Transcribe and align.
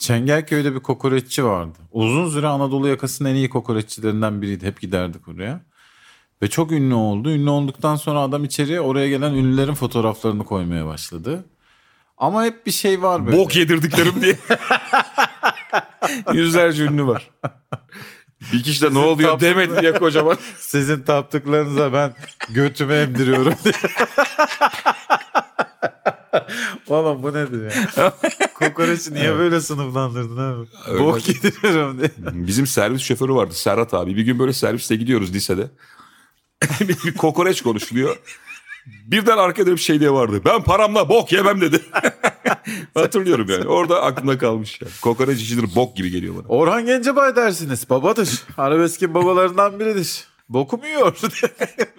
Çengelköy'de 0.00 0.74
bir 0.74 0.80
kokoreççi 0.80 1.44
vardı. 1.44 1.78
Uzun 1.92 2.30
süre 2.30 2.46
Anadolu 2.46 2.88
yakasının 2.88 3.28
en 3.28 3.34
iyi 3.34 3.50
kokoreççilerinden 3.50 4.42
biriydi. 4.42 4.66
Hep 4.66 4.80
giderdik 4.80 5.28
oraya. 5.28 5.60
Ve 6.42 6.48
çok 6.48 6.72
ünlü 6.72 6.94
oldu. 6.94 7.30
Ünlü 7.30 7.50
olduktan 7.50 7.96
sonra 7.96 8.20
adam 8.20 8.44
içeriye 8.44 8.80
oraya 8.80 9.08
gelen 9.08 9.34
ünlülerin 9.34 9.74
fotoğraflarını 9.74 10.44
koymaya 10.44 10.86
başladı. 10.86 11.44
Ama 12.16 12.44
hep 12.44 12.66
bir 12.66 12.70
şey 12.70 13.02
var 13.02 13.26
böyle. 13.26 13.36
Bok 13.36 13.56
yedirdiklerim 13.56 14.22
diye. 14.22 14.38
Yüzlerce 16.32 16.84
ünlü 16.84 17.06
var. 17.06 17.30
Bir 18.52 18.62
kişi 18.62 18.82
de 18.82 18.94
ne 18.94 18.98
oluyor 18.98 19.40
demedi 19.40 19.80
diye 19.80 19.92
kocaman. 19.92 20.36
Sizin 20.58 21.02
taptıklarınıza 21.02 21.92
ben 21.92 22.14
götümü 22.48 22.94
emdiriyorum 22.94 23.54
diye. 23.64 23.74
Oğlum 26.88 27.22
bu 27.22 27.34
nedir 27.34 27.64
ya? 27.96 28.12
Kokoreçi 28.54 29.14
niye 29.14 29.38
böyle 29.38 29.60
sınıflandırdın 29.60 30.36
abi? 30.36 30.68
Öyle. 30.88 31.04
Bok 31.04 31.28
yediriyorum 31.28 31.98
diye. 31.98 32.10
Bizim 32.18 32.66
servis 32.66 33.02
şoförü 33.02 33.32
vardı 33.34 33.54
Serhat 33.54 33.94
abi. 33.94 34.16
Bir 34.16 34.22
gün 34.22 34.38
böyle 34.38 34.52
serviste 34.52 34.96
gidiyoruz 34.96 35.34
lisede. 35.34 35.70
bir, 36.80 36.88
bir 37.04 37.14
kokoreç 37.14 37.62
konuşuluyor. 37.62 38.16
Birden 38.86 39.38
arkada 39.38 39.72
bir 39.72 39.76
şey 39.76 40.00
diye 40.00 40.12
vardı. 40.12 40.40
Ben 40.44 40.62
paramla 40.62 41.08
bok 41.08 41.32
yemem 41.32 41.60
dedi. 41.60 41.80
Hatırlıyorum 42.94 43.46
yani. 43.50 43.64
Orada 43.66 44.02
aklımda 44.02 44.38
kalmış 44.38 44.80
yani. 44.82 44.92
Kokoreç 45.02 45.40
işidir 45.40 45.74
bok 45.74 45.96
gibi 45.96 46.10
geliyor 46.10 46.34
bana. 46.34 46.46
Orhan 46.48 46.86
Gencebay 46.86 47.36
dersiniz. 47.36 47.90
Babadır. 47.90 48.42
Arabeskin 48.58 49.14
babalarından 49.14 49.80
biridir. 49.80 50.24
Bokum 50.48 50.84
yiyor. 50.84 51.16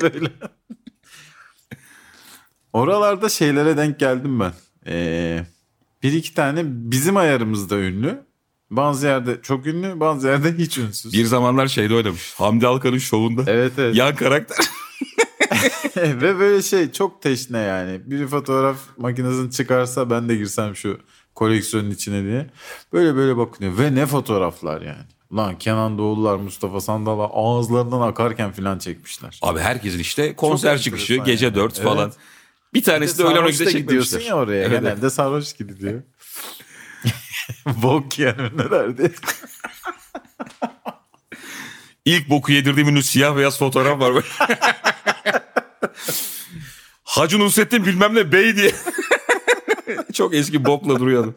böyle. 0.02 0.30
Oralarda 2.74 3.30
şeylere 3.30 3.78
denk 3.78 4.00
geldim 4.00 4.40
ben. 4.40 4.54
Ee, 4.88 5.46
bir 6.04 6.14
iki 6.14 6.34
tane 6.34 6.62
bizim 6.66 7.18
ayarımızda 7.18 7.78
ünlü. 7.78 8.22
Bazı 8.72 9.08
yerde 9.08 9.42
çok 9.42 9.68
ünlü, 9.68 10.00
bazı 10.00 10.28
yerde 10.28 10.58
hiç 10.58 10.78
ünsüz. 10.78 11.14
Bir 11.14 11.26
zamanlar 11.26 11.68
şeyde 11.68 11.96
oynamış. 11.96 12.34
Hamdi 12.38 12.68
Alkan'ın 12.68 12.98
şovunda. 12.98 13.44
Evet 13.48 13.74
evet. 13.78 13.96
Yan 13.96 14.16
karakter. 14.16 14.58
Ve 15.98 16.40
böyle 16.40 16.62
şey 16.62 16.92
çok 16.92 17.22
teşne 17.22 17.58
yani. 17.58 18.02
Bir 18.06 18.28
fotoğraf 18.28 18.78
makinesini 18.98 19.52
çıkarsa 19.52 20.10
ben 20.10 20.30
de 20.30 20.36
girsem 20.36 20.76
şu 20.76 21.00
koleksiyonun 21.36 21.92
içine 21.92 22.24
diye. 22.24 22.50
Böyle 22.94 23.16
böyle 23.16 23.38
bakınıyor. 23.38 23.78
Ve 23.78 23.96
ne 23.96 24.06
fotoğraflar 24.06 24.82
yani. 24.82 25.04
Lan 25.36 25.58
Kenan 25.58 25.98
Doğulular, 25.98 26.36
Mustafa 26.36 26.82
Sandal'a 26.82 27.24
ağızlarından 27.24 28.02
akarken 28.02 28.52
filan 28.52 28.80
çekmişler. 28.80 29.40
Abi 29.42 29.60
herkesin 29.60 30.00
işte 30.00 30.36
konser 30.36 30.76
Çok 30.76 30.84
çıkışı 30.84 31.16
gece 31.16 31.46
yani. 31.46 31.56
4 31.56 31.74
Evet. 31.76 31.84
falan. 31.84 32.12
Bir 32.74 32.84
tanesi 32.84 33.18
de 33.18 33.24
öğlen 33.24 33.36
Sarhoş 33.36 33.56
12'de 33.56 33.66
da 33.66 33.72
gidiyorsun 33.72 34.10
çekmemişler. 34.12 34.30
ya 34.36 34.38
oraya. 34.38 34.64
Evet. 34.64 34.82
Genelde 34.82 35.10
sarhoş 35.10 35.54
gidiyor. 35.54 36.02
Bok 37.66 38.20
yiyen 38.20 38.36
ünlülerdi. 38.40 39.12
İlk 42.06 42.30
boku 42.30 42.52
yedirdiğim 42.52 42.90
ünlü 42.90 43.04
siyah 43.04 43.38
beyaz 43.38 43.60
fotoğraf 43.60 44.00
var 44.00 44.14
böyle. 44.16 44.26
Hacı 47.04 47.40
Nusrettin 47.40 47.86
bilmem 47.86 48.16
ne 48.16 48.32
bey 48.32 48.56
diye. 48.56 48.72
Çok 50.14 50.34
eski 50.36 50.66
bokla 50.66 51.00
duruyordu. 51.00 51.36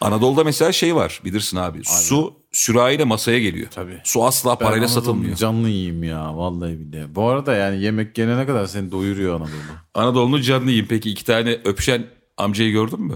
Anadolu'da 0.00 0.44
mesela 0.44 0.72
şey 0.72 0.94
var 0.94 1.20
bilirsin 1.24 1.56
abi. 1.56 1.84
Su 1.84 2.39
sürahiyle 2.60 3.04
masaya 3.04 3.38
geliyor. 3.38 3.68
Tabii. 3.74 4.00
Su 4.04 4.24
asla 4.24 4.58
parayla 4.58 4.76
Ben 4.76 4.86
Anadolu'nun 4.86 5.00
satılmıyor. 5.00 5.36
Canlı 5.36 5.68
yiyeyim 5.68 6.02
ya 6.04 6.36
vallahi 6.36 6.78
billahi. 6.80 7.14
Bu 7.14 7.28
arada 7.28 7.54
yani 7.54 7.82
yemek 7.82 8.14
gelene 8.14 8.46
kadar 8.46 8.66
seni 8.66 8.92
doyuruyor 8.92 9.34
Anadolu. 9.34 9.50
Anadolu'nun 9.94 10.40
canını 10.40 10.68
yiyeyim. 10.70 10.86
Peki 10.88 11.10
iki 11.10 11.24
tane 11.24 11.58
öpüşen 11.64 12.06
amcayı 12.36 12.72
gördün 12.72 13.00
mü? 13.00 13.14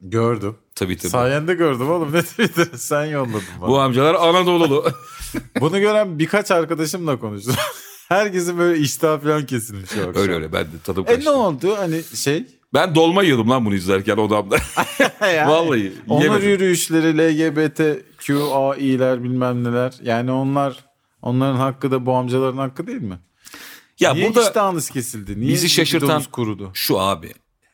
Gördüm. 0.00 0.56
Tabii 0.74 0.96
tabii. 0.96 1.10
Sayende 1.10 1.54
gördüm 1.54 1.90
oğlum. 1.90 2.12
Ne 2.12 2.22
Twitter 2.22 2.66
sen 2.76 3.04
yolladın 3.04 3.42
bana. 3.60 3.68
Bu 3.70 3.78
amcalar 3.78 4.14
Anadolu'lu. 4.14 4.84
Bunu 5.60 5.80
gören 5.80 6.18
birkaç 6.18 6.50
arkadaşımla 6.50 7.18
konuştum. 7.20 7.54
Herkesin 8.08 8.58
böyle 8.58 8.80
iştah 8.80 9.20
falan 9.22 9.46
kesilmiş 9.46 9.90
o 9.96 10.08
akşam. 10.08 10.22
öyle 10.22 10.32
öyle 10.32 10.52
ben 10.52 10.64
de 10.64 10.78
tadım 10.84 11.04
E 11.08 11.10
ne 11.10 11.14
kaçtı. 11.14 11.32
oldu 11.36 11.74
hani 11.78 12.02
şey? 12.14 12.44
Ben 12.74 12.94
dolma 12.94 13.22
yiyordum 13.22 13.50
lan 13.50 13.64
bunu 13.64 13.74
izlerken 13.74 14.16
odamda. 14.16 14.56
Yani 15.20 15.50
Vallahi 15.50 15.92
Onur 16.08 16.22
yemedim. 16.24 16.48
yürüyüşleri, 16.48 17.16
LGBTQAİ'ler 18.30 19.24
bilmem 19.24 19.64
neler. 19.64 19.94
Yani 20.02 20.32
onlar 20.32 20.84
onların 21.22 21.56
hakkı 21.56 21.90
da 21.90 22.06
bu 22.06 22.14
amcaların 22.14 22.58
hakkı 22.58 22.86
değil 22.86 23.02
mi? 23.02 23.18
Ya 24.00 24.14
Niye 24.14 24.28
burada 24.28 24.42
iştahınız 24.42 24.90
kesildi? 24.90 25.40
Niye 25.40 25.52
bizi 25.52 25.68
şaşırtan 25.68 26.22
kurudu? 26.32 26.70
şu 26.74 27.00
abi. 27.00 27.32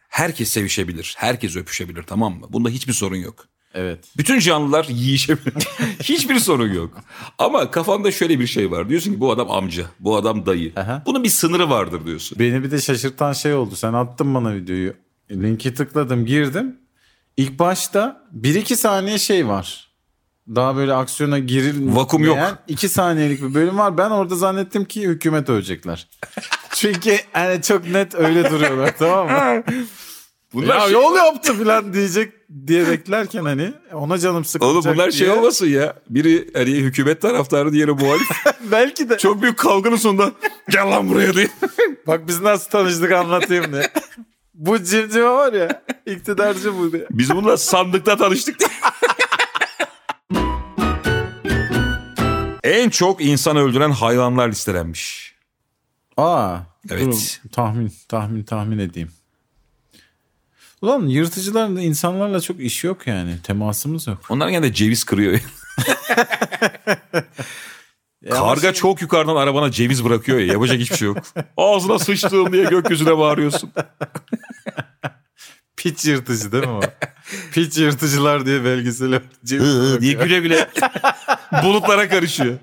Herkes 0.09 0.49
sevişebilir. 0.51 1.15
Herkes 1.19 1.57
öpüşebilir 1.57 2.03
tamam 2.03 2.39
mı? 2.39 2.47
Bunda 2.51 2.69
hiçbir 2.69 2.93
sorun 2.93 3.17
yok. 3.17 3.47
Evet. 3.75 3.99
Bütün 4.17 4.39
canlılar 4.39 4.85
yiyişebilir. 4.85 5.69
Hiçbir 6.03 6.39
sorun 6.39 6.73
yok. 6.75 7.01
Ama 7.39 7.71
kafanda 7.71 8.11
şöyle 8.13 8.41
bir 8.41 8.47
şey 8.47 8.71
var. 8.71 8.89
Diyorsun 8.89 9.13
ki 9.13 9.21
bu 9.21 9.33
adam 9.33 9.51
amca, 9.51 9.87
bu 10.01 10.17
adam 10.17 10.47
dayı. 10.47 10.73
Aha. 10.77 11.03
Bunun 11.07 11.25
bir 11.25 11.29
sınırı 11.29 11.71
vardır 11.71 12.07
diyorsun. 12.07 12.39
Beni 12.39 12.63
bir 12.65 12.71
de 12.71 12.81
şaşırtan 12.81 13.33
şey 13.33 13.55
oldu. 13.55 13.77
Sen 13.77 13.93
attın 13.93 14.35
bana 14.35 14.55
videoyu. 14.55 14.95
Linki 15.31 15.75
tıkladım 15.75 16.27
girdim. 16.27 16.77
İlk 17.37 17.59
başta 17.59 18.27
1-2 18.41 18.77
saniye 18.77 19.19
şey 19.19 19.49
var. 19.49 19.94
Daha 20.49 20.77
böyle 20.77 20.95
aksiyona 20.95 21.39
girilmeyen 21.39 21.97
Vakum 21.97 22.25
yok. 22.25 22.39
2 22.69 22.89
saniyelik 22.89 23.43
bir 23.43 23.55
bölüm 23.55 23.79
var. 23.79 23.99
Ben 23.99 24.11
orada 24.11 24.37
zannettim 24.37 24.85
ki 24.85 25.03
hükümet 25.03 25.49
ölecekler. 25.49 26.09
Çünkü 26.75 27.17
hani 27.33 27.63
çok 27.63 27.87
net 27.89 28.15
öyle 28.15 28.51
duruyorlar 28.51 28.95
tamam 28.99 29.27
mı? 29.27 29.63
Bunlar 30.55 30.75
ya 30.75 30.81
şey- 30.81 30.93
yol 30.93 31.17
yaptı 31.17 31.55
falan 31.65 31.95
diyecek 31.95 32.33
diye 32.67 32.89
beklerken 32.89 33.45
hani 33.45 33.73
ona 33.93 34.19
canım 34.19 34.45
sıkılacak 34.45 34.85
Oğlum 34.87 34.95
bunlar 34.95 35.11
şey 35.11 35.27
diye. 35.27 35.39
olmasın 35.39 35.67
ya. 35.67 35.95
Biri 36.11 36.51
hani 36.55 36.71
hükümet 36.71 37.23
taraftarı 37.23 37.73
diğeri 37.73 37.91
muhalif. 37.93 38.29
Belki 38.73 39.09
de. 39.09 39.19
Çok 39.19 39.43
büyük 39.43 39.59
kavganın 39.59 39.97
sonunda 39.97 40.33
gel 40.71 40.91
lan 40.91 41.09
buraya 41.09 41.35
diye. 41.35 41.49
Bak 42.07 42.29
biz 42.29 42.41
nasıl 42.41 42.71
tanıştık 42.71 43.13
anlatayım 43.13 43.73
diye. 43.73 43.91
bu 44.55 44.83
cimcime 44.83 45.25
var 45.31 45.53
ya 45.53 45.83
iktidarcı 46.07 46.79
bu 46.79 46.93
diye. 46.93 47.07
Biz 47.11 47.31
bununla 47.31 47.57
sandıkta 47.57 48.17
tanıştık 48.17 48.59
diye. 48.61 48.69
En 52.65 52.91
çok 52.91 53.25
insan 53.25 53.57
öldüren 53.57 53.91
hayvanlar 53.91 54.49
listelenmiş. 54.49 55.35
Aa. 56.17 56.59
Evet. 56.91 57.41
dur, 57.45 57.51
tahmin 57.51 57.93
tahmin 58.09 58.43
tahmin 58.43 58.79
edeyim. 58.79 59.11
Ulan 60.83 61.07
yırtıcıların 61.07 61.77
da 61.77 61.81
insanlarla 61.81 62.41
çok 62.41 62.61
iş 62.61 62.85
yok 62.85 63.07
yani. 63.07 63.43
Temasımız 63.43 64.07
yok. 64.07 64.19
Onlar 64.29 64.49
gene 64.49 64.63
de 64.63 64.73
ceviz 64.73 65.05
kırıyor. 65.05 65.41
Karga 68.31 68.61
şey- 68.61 68.73
çok 68.73 69.03
yukarıdan 69.03 69.37
arabana 69.37 69.71
ceviz 69.71 70.05
bırakıyor 70.05 70.39
ya. 70.39 70.47
Yapacak 70.47 70.79
hiçbir 70.79 70.97
şey 70.97 71.09
yok. 71.09 71.19
Ağzına 71.57 71.99
sıçtığım 71.99 72.53
diye 72.53 72.65
gökyüzüne 72.65 73.19
bağırıyorsun. 73.19 73.73
Piç 75.85 76.05
yırtıcı 76.05 76.53
değil 76.53 76.65
mi 76.65 76.71
o? 76.71 76.81
Piç 77.53 77.79
yırtıcılar 77.79 78.47
diye 78.47 78.65
belgeseli 78.65 79.21
diye 80.01 80.13
güle 80.13 80.41
güle 80.41 80.71
bulutlara 81.63 82.09
karışıyor. 82.09 82.59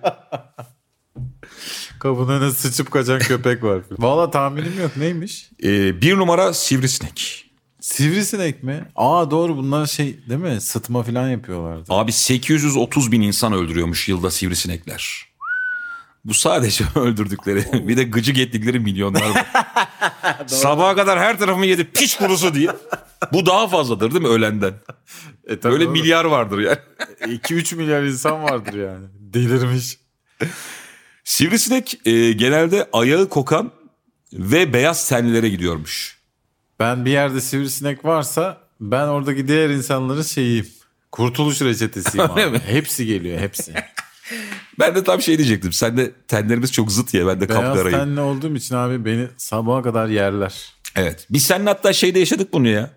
Kapının 1.99 2.39
önüne 2.41 2.51
sıçıp 2.51 2.91
kaçan 2.91 3.19
köpek 3.19 3.63
var. 3.63 3.81
Valla 3.91 4.31
tahminim 4.31 4.81
yok. 4.81 4.97
Neymiş? 4.97 5.51
Ee, 5.63 6.01
bir 6.01 6.17
numara 6.17 6.53
sivrisinek. 6.53 7.45
Sivrisinek 7.81 8.63
mi? 8.63 8.85
Aa 8.95 9.31
doğru 9.31 9.57
bunlar 9.57 9.85
şey 9.85 10.19
değil 10.29 10.41
mi? 10.41 10.61
Sıtma 10.61 11.03
falan 11.03 11.29
yapıyorlardı. 11.29 11.93
Abi 11.93 12.11
830 12.11 13.11
bin 13.11 13.21
insan 13.21 13.53
öldürüyormuş 13.53 14.09
yılda 14.09 14.31
sivrisinekler. 14.31 15.30
Bu 16.25 16.33
sadece 16.33 16.83
öldürdükleri. 16.95 17.87
Bir 17.87 17.97
de 17.97 18.03
gıcık 18.03 18.37
ettikleri 18.37 18.79
milyonlar 18.79 19.29
var. 19.29 19.45
Sabaha 20.47 20.95
kadar 20.95 21.19
her 21.19 21.39
tarafımı 21.39 21.65
yedi 21.65 21.83
piç 21.83 22.17
kurusu 22.17 22.53
diye. 22.53 22.69
Bu 23.33 23.45
daha 23.45 23.67
fazladır 23.67 24.11
değil 24.11 24.21
mi 24.21 24.27
ölenden? 24.27 24.73
E, 25.47 25.59
tabii 25.59 25.73
Böyle 25.73 25.83
oğlum. 25.83 25.93
milyar 25.93 26.25
vardır 26.25 26.59
yani. 26.59 26.77
2-3 27.21 27.75
milyar 27.75 28.03
insan 28.03 28.43
vardır 28.43 28.73
yani. 28.73 29.05
Delirmiş. 29.19 29.97
Sivrisinek 31.23 32.07
e, 32.07 32.31
genelde 32.31 32.89
ayağı 32.93 33.29
kokan 33.29 33.71
ve 34.33 34.73
beyaz 34.73 35.09
tenlilere 35.09 35.49
gidiyormuş. 35.49 36.17
Ben 36.79 37.05
bir 37.05 37.11
yerde 37.11 37.41
sivrisinek 37.41 38.05
varsa 38.05 38.57
ben 38.79 39.07
oradaki 39.07 39.47
diğer 39.47 39.69
insanların 39.69 40.21
şeyiyim. 40.21 40.67
Kurtuluş 41.11 41.61
reçetesiyim 41.61 42.31
abi. 42.31 42.59
Hepsi 42.59 43.05
geliyor 43.05 43.39
hepsi. 43.39 43.73
Ben 44.79 44.95
de 44.95 45.03
tam 45.03 45.21
şey 45.21 45.37
diyecektim. 45.37 45.73
Sen 45.73 45.97
de 45.97 46.11
tenlerimiz 46.27 46.71
çok 46.71 46.91
zıt 46.91 47.13
ya. 47.13 47.27
Ben 47.27 47.41
de 47.41 47.49
Beyaz 47.49 47.61
kapkarayım. 47.63 47.99
tenli 47.99 48.21
olduğum 48.21 48.55
için 48.55 48.75
abi 48.75 49.05
beni 49.05 49.27
sabaha 49.37 49.81
kadar 49.81 50.07
yerler. 50.07 50.73
Evet. 50.95 51.27
Biz 51.29 51.45
seninle 51.45 51.69
hatta 51.69 51.93
şeyde 51.93 52.19
yaşadık 52.19 52.53
bunu 52.53 52.67
ya. 52.67 52.89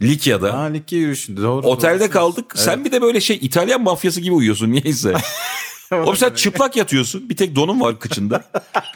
Likya'da. 0.00 0.58
Ha 0.58 0.62
Likya 0.62 0.98
yürüyüşünde 0.98 1.42
doğru. 1.42 1.66
Otelde 1.66 2.00
doğru. 2.00 2.10
kaldık. 2.10 2.52
Sen 2.54 2.84
bir 2.84 2.92
de 2.92 3.02
böyle 3.02 3.20
şey 3.20 3.38
İtalyan 3.42 3.82
mafyası 3.82 4.20
gibi 4.20 4.32
uyuyorsun 4.34 4.72
niyeyse. 4.72 5.14
Oğlum 5.92 6.16
sen 6.16 6.30
çıplak 6.30 6.76
yatıyorsun. 6.76 7.28
Bir 7.28 7.36
tek 7.36 7.56
donun 7.56 7.80
var 7.80 7.98
kıçında. 7.98 8.44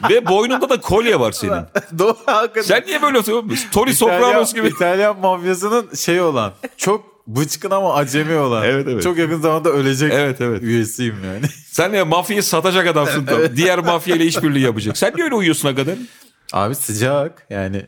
Ve 0.09 0.27
boynunda 0.27 0.69
da 0.69 0.81
kolye 0.81 1.19
var 1.19 1.31
senin. 1.31 1.53
Doğru. 1.99 2.17
Sen 2.63 2.83
niye 2.87 3.01
böyle 3.01 3.17
oturuyorsun? 3.17 3.69
Tony 3.71 3.91
İtalyan, 3.91 4.19
Sopranos 4.19 4.53
gibi. 4.53 4.67
İtalyan 4.67 5.19
mafyasının 5.19 5.95
şey 5.95 6.21
olan 6.21 6.53
çok 6.77 7.16
bıçkın 7.27 7.71
ama 7.71 7.93
acemi 7.93 8.35
olan. 8.35 8.63
Evet, 8.65 8.87
evet. 8.89 9.03
Çok 9.03 9.17
yakın 9.17 9.41
zamanda 9.41 9.69
ölecek 9.69 10.13
Evet 10.13 10.41
evet. 10.41 10.63
üyesiyim 10.63 11.15
yani. 11.25 11.45
Sen 11.71 11.91
ne 11.91 12.03
mafyayı 12.03 12.43
satacak 12.43 12.87
adamsın. 12.87 13.25
tam. 13.25 13.55
Diğer 13.55 13.79
mafyayla 13.79 14.25
işbirliği 14.25 14.63
yapacak. 14.63 14.97
Sen 14.97 15.13
niye 15.15 15.25
öyle 15.25 15.35
uyuyorsun 15.35 15.67
hakikaten? 15.67 16.07
Abi 16.53 16.75
sıcak 16.75 17.47
yani. 17.49 17.85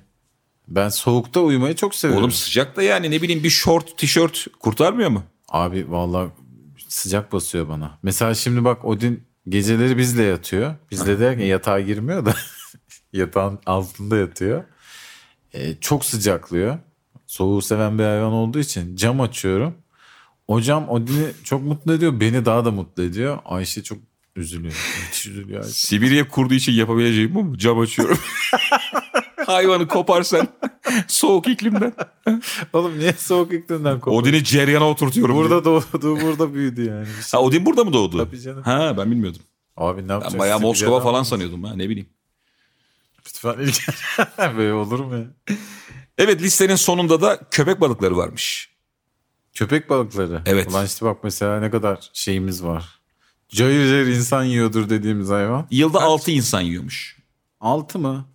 Ben 0.67 0.89
soğukta 0.89 1.39
uyumayı 1.39 1.75
çok 1.75 1.95
seviyorum. 1.95 2.23
Oğlum 2.23 2.31
sıcak 2.31 2.75
da 2.75 2.83
yani 2.83 3.11
ne 3.11 3.21
bileyim 3.21 3.43
bir 3.43 3.49
short, 3.49 3.97
tişört 3.97 4.47
kurtarmıyor 4.59 5.09
mu? 5.09 5.23
Abi 5.49 5.91
vallahi 5.91 6.29
sıcak 6.87 7.31
basıyor 7.33 7.69
bana. 7.69 7.99
Mesela 8.03 8.33
şimdi 8.33 8.63
bak 8.63 8.85
Odin 8.85 9.23
geceleri 9.49 9.97
bizle 9.97 10.23
yatıyor. 10.23 10.75
Bizle 10.91 11.19
derken 11.19 11.45
yatağa 11.45 11.79
girmiyor 11.79 12.25
da 12.25 12.33
yatağın 13.13 13.59
altında 13.65 14.17
yatıyor. 14.17 14.63
Ee, 15.53 15.75
çok 15.81 16.05
sıcaklıyor. 16.05 16.77
Soğuğu 17.29 17.61
seven 17.61 17.99
bir 17.99 18.03
hayvan 18.03 18.31
olduğu 18.31 18.59
için 18.59 18.95
cam 18.95 19.21
açıyorum. 19.21 19.73
O 20.47 20.61
cam 20.61 20.89
Odin'i 20.89 21.27
çok 21.43 21.63
mutlu 21.63 21.93
ediyor. 21.93 22.19
Beni 22.19 22.45
daha 22.45 22.65
da 22.65 22.71
mutlu 22.71 23.03
ediyor. 23.03 23.39
Ayşe 23.45 23.83
çok 23.83 23.97
üzülüyor. 24.35 24.73
Müthiş 25.05 25.25
üzülüyor 25.25 25.63
Ayşe. 25.63 25.73
Sibirya 25.73 26.27
kurduğu 26.27 26.53
için 26.53 26.71
yapabileceğim 26.71 27.35
bu 27.35 27.43
mu? 27.43 27.57
Cam 27.57 27.79
açıyorum. 27.79 28.17
Hayvanı 29.45 29.87
koparsan 29.87 30.47
soğuk 31.07 31.47
iklimden. 31.47 31.93
Oğlum 32.73 32.99
niye 32.99 33.13
soğuk 33.13 33.53
iklimden 33.53 33.99
kopar? 33.99 34.17
Odin'i 34.17 34.43
ceryana 34.43 34.89
oturtuyorum. 34.89 35.35
Burada 35.35 35.65
doğdu, 35.65 36.21
burada 36.21 36.53
büyüdü 36.53 36.85
yani. 36.85 37.07
Ha, 37.31 37.41
Odin 37.41 37.65
burada 37.65 37.83
mı 37.83 37.93
doğdu? 37.93 38.17
Tabii 38.17 38.41
canım. 38.41 38.63
Ha 38.63 38.97
ben 38.97 39.11
bilmiyordum. 39.11 39.41
Abi 39.77 40.07
ne 40.07 40.11
yapacağız? 40.11 40.33
Ben 40.33 40.39
bayağı 40.39 40.57
Sibirya'dan 40.57 40.69
Moskova 40.69 41.01
falan 41.01 41.19
mı? 41.19 41.25
sanıyordum 41.25 41.63
ha 41.63 41.75
ne 41.75 41.89
bileyim. 41.89 42.09
Lütfen 43.27 43.53
ilgilen. 43.53 44.57
Böyle 44.57 44.73
olur 44.73 44.99
mu 44.99 45.17
ya? 45.17 45.55
Evet 46.19 46.41
listenin 46.41 46.75
sonunda 46.75 47.21
da 47.21 47.39
köpek 47.51 47.81
balıkları 47.81 48.17
varmış. 48.17 48.69
Köpek 49.53 49.89
balıkları. 49.89 50.41
Evet. 50.45 50.67
Ulan 50.69 50.85
işte 50.85 51.05
bak 51.05 51.17
mesela 51.23 51.59
ne 51.59 51.71
kadar 51.71 52.09
şeyimiz 52.13 52.63
var. 52.63 52.99
Cayır 53.49 53.89
cayır 53.89 54.07
insan 54.07 54.43
yiyordur 54.43 54.89
dediğimiz 54.89 55.29
hayvan. 55.29 55.67
Yılda 55.71 56.01
6 56.01 56.31
insan 56.31 56.61
yiyormuş. 56.61 57.17
Altı 57.59 57.99
mı? 57.99 58.25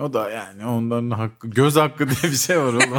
O 0.00 0.12
da 0.12 0.30
yani 0.30 0.66
onların 0.66 1.10
hakkı. 1.10 1.48
Göz 1.48 1.76
hakkı 1.76 2.08
diye 2.08 2.32
bir 2.32 2.36
şey 2.36 2.58
var 2.58 2.72
oğlum. 2.72 2.98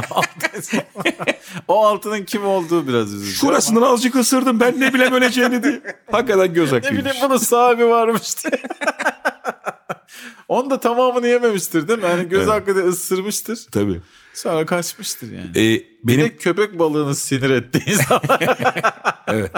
O 1.68 1.86
altının 1.86 2.24
kim 2.24 2.46
olduğu 2.46 2.88
biraz 2.88 3.14
üzücü. 3.14 3.32
Şurasından 3.36 3.82
azıcık 3.82 4.16
ısırdım 4.16 4.60
ben 4.60 4.80
ne 4.80 4.94
bileyim 4.94 5.12
öleceğini 5.12 5.62
diye. 5.62 5.82
Hakikaten 6.12 6.54
göz 6.54 6.72
Ne 6.72 6.78
hakkıymış. 6.78 7.04
bileyim 7.04 7.16
bunun 7.28 7.36
sahibi 7.36 7.86
varmış 7.86 8.44
diye. 8.44 8.62
Onun 10.50 10.70
da 10.70 10.80
tamamını 10.80 11.26
yememiştir 11.26 11.88
değil 11.88 11.98
mi? 11.98 12.04
Yani 12.04 12.28
göz 12.28 12.38
Evet. 12.42 12.50
hakkı 12.50 12.74
diye 12.74 12.84
ısırmıştır. 12.84 13.66
Tabii. 13.72 14.00
Sonra 14.34 14.66
kaçmıştır 14.66 15.32
yani. 15.32 15.50
Ee, 15.50 15.54
Bir 15.54 15.88
benim 16.04 16.20
de 16.20 16.36
köpek 16.36 16.78
balığını 16.78 17.14
sinir 17.14 17.50
ettiği 17.50 17.94
zaman 17.94 18.22
evet. 19.28 19.52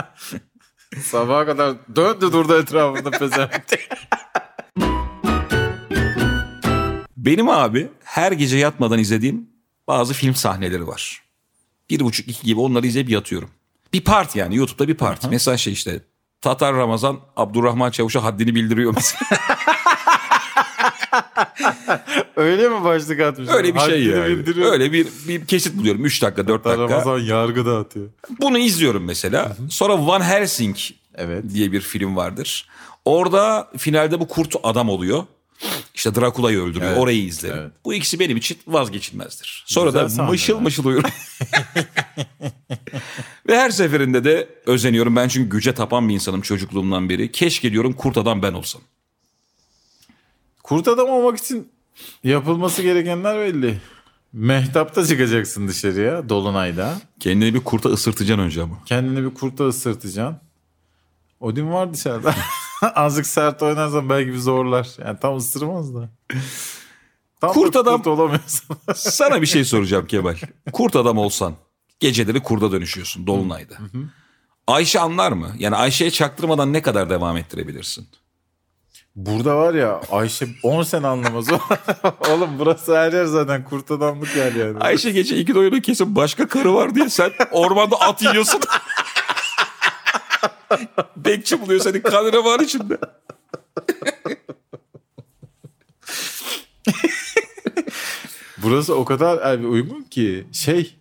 sabaha 1.02 1.46
kadar 1.46 1.74
döndü 1.96 2.32
durdu 2.32 2.58
etrafında 2.58 3.10
pezevenk. 3.10 3.66
Benim 7.16 7.48
abi 7.48 7.88
her 8.04 8.32
gece 8.32 8.56
yatmadan 8.56 8.98
izlediğim 8.98 9.50
bazı 9.88 10.14
film 10.14 10.34
sahneleri 10.34 10.86
var. 10.86 11.22
Bir 11.90 12.00
buçuk 12.00 12.28
iki 12.28 12.46
gibi 12.46 12.60
onları 12.60 12.86
izleyip 12.86 13.08
yatıyorum. 13.10 13.50
Bir 13.92 14.04
part 14.04 14.36
yani 14.36 14.56
YouTube'da 14.56 14.88
bir 14.88 14.94
part. 14.96 15.30
Mesela 15.30 15.56
şey 15.56 15.72
işte 15.72 16.00
Tatar 16.40 16.74
Ramazan 16.74 17.20
Abdurrahman 17.36 17.90
Çavuş'a 17.90 18.24
haddini 18.24 18.54
bildiriyor 18.54 18.92
mesela. 18.96 19.22
Öyle 22.36 22.68
mi 22.68 22.84
başlık 22.84 23.20
atmış? 23.20 23.48
Öyle 23.48 23.74
bir 23.74 23.80
şey 23.80 23.88
Haddini 23.88 24.18
yani. 24.18 24.28
bildiriyor. 24.38 24.72
Öyle 24.72 24.92
bir, 24.92 25.06
bir 25.28 25.46
kesit 25.46 25.76
buluyorum 25.76 26.04
3 26.04 26.22
dakika 26.22 26.48
4 26.48 26.64
dakika. 26.64 26.82
Ramazan 26.82 27.18
yargı 27.18 27.66
dağıtıyor. 27.66 28.06
Bunu 28.40 28.58
izliyorum 28.58 29.04
mesela. 29.04 29.56
Sonra 29.70 30.06
Van 30.06 30.20
Helsing 30.20 30.76
Evet. 31.14 31.44
diye 31.54 31.72
bir 31.72 31.80
film 31.80 32.16
vardır. 32.16 32.68
Orada 33.04 33.70
finalde 33.76 34.20
bu 34.20 34.28
kurt 34.28 34.56
adam 34.62 34.88
oluyor. 34.88 35.24
İşte 35.94 36.14
Drakula'yı 36.14 36.58
öldürüyor. 36.62 36.90
Evet, 36.90 37.00
Orayı 37.02 37.24
izlerim. 37.24 37.56
evet. 37.58 37.72
Bu 37.84 37.94
ikisi 37.94 38.18
benim 38.20 38.36
için 38.36 38.58
vazgeçilmezdir. 38.66 39.64
Sonra 39.66 39.90
Güzel 40.02 40.18
da 40.18 40.22
mışıl 40.30 40.60
mışıl 40.60 40.84
uyurum. 40.84 41.10
Ve 43.48 43.58
her 43.58 43.70
seferinde 43.70 44.24
de 44.24 44.48
özeniyorum. 44.66 45.16
Ben 45.16 45.28
çünkü 45.28 45.50
güce 45.50 45.74
tapan 45.74 46.08
bir 46.08 46.14
insanım 46.14 46.40
çocukluğumdan 46.40 47.08
beri. 47.08 47.32
Keşke 47.32 47.72
diyorum 47.72 47.92
kurt 47.92 48.18
adam 48.18 48.42
ben 48.42 48.52
olsam. 48.52 48.82
Kurt 50.62 50.88
adam 50.88 51.08
olmak 51.08 51.38
için 51.38 51.72
yapılması 52.24 52.82
gerekenler 52.82 53.38
belli. 53.38 53.80
Mehtapta 54.32 55.06
çıkacaksın 55.06 55.68
dışarıya 55.68 56.28
Dolunay'da. 56.28 56.94
Kendini 57.20 57.54
bir 57.54 57.60
kurta 57.60 57.88
ısırtacaksın 57.88 58.44
önce 58.44 58.62
ama. 58.62 58.84
Kendini 58.86 59.24
bir 59.30 59.34
kurta 59.34 59.64
ısırtacaksın. 59.68 60.40
Odin 61.40 61.72
var 61.72 61.92
dışarıda. 61.94 62.34
Azıcık 62.94 63.26
sert 63.26 63.62
oynarsan 63.62 64.08
belki 64.10 64.32
bir 64.32 64.38
zorlar. 64.38 64.88
Yani 65.04 65.18
tam 65.20 65.36
ısırmaz 65.36 65.94
da. 65.94 66.08
Tam 67.40 67.52
Kurt 67.52 67.74
da 67.74 67.80
adam- 67.80 67.96
Kurt 67.96 68.06
olamıyorsun. 68.06 68.76
Sana 68.94 69.42
bir 69.42 69.46
şey 69.46 69.64
soracağım 69.64 70.06
Kemal. 70.06 70.36
Kurt 70.72 70.96
adam 70.96 71.18
olsan 71.18 71.54
geceleri 72.00 72.40
kurda 72.42 72.72
dönüşüyorsun 72.72 73.26
Dolunay'da. 73.26 73.74
Ayşe 74.66 75.00
anlar 75.00 75.32
mı? 75.32 75.52
Yani 75.58 75.76
Ayşe'ye 75.76 76.10
çaktırmadan 76.10 76.72
ne 76.72 76.82
kadar 76.82 77.10
devam 77.10 77.36
ettirebilirsin? 77.36 78.08
Burada 79.16 79.56
var 79.56 79.74
ya 79.74 80.00
Ayşe 80.10 80.48
10 80.62 80.82
sene 80.82 81.06
anlamaz. 81.06 81.46
Oğlum 82.30 82.58
burası 82.58 82.96
her 82.96 83.12
yer 83.12 83.24
zaten 83.24 83.64
kurt 83.64 83.90
adamlık 83.90 84.36
yer 84.36 84.52
yani. 84.52 84.78
Ayşe 84.78 85.10
gece 85.10 85.36
iki 85.36 85.54
doyunu 85.54 85.80
kesin 85.80 86.16
başka 86.16 86.48
karı 86.48 86.74
var 86.74 86.94
diye 86.94 87.08
sen 87.08 87.30
ormanda 87.50 88.00
at 88.00 88.22
yiyorsun. 88.22 88.60
Bekçi 91.16 91.60
buluyor 91.60 91.80
seni 91.80 92.02
kanına 92.02 92.44
var 92.44 92.60
içinde. 92.60 92.98
Burası 98.62 98.94
o 98.94 99.04
kadar 99.04 99.52
abi 99.52 99.66
uygun 99.66 100.02
ki 100.02 100.46
şey 100.52 100.96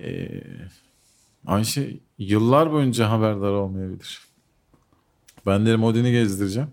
e, 0.00 0.28
Ayşe 1.46 1.96
yıllar 2.18 2.72
boyunca 2.72 3.10
haberdar 3.10 3.52
olmayabilir. 3.52 4.20
Ben 5.46 5.66
derim 5.66 5.84
Odin'i 5.84 6.12
gezdireceğim. 6.12 6.68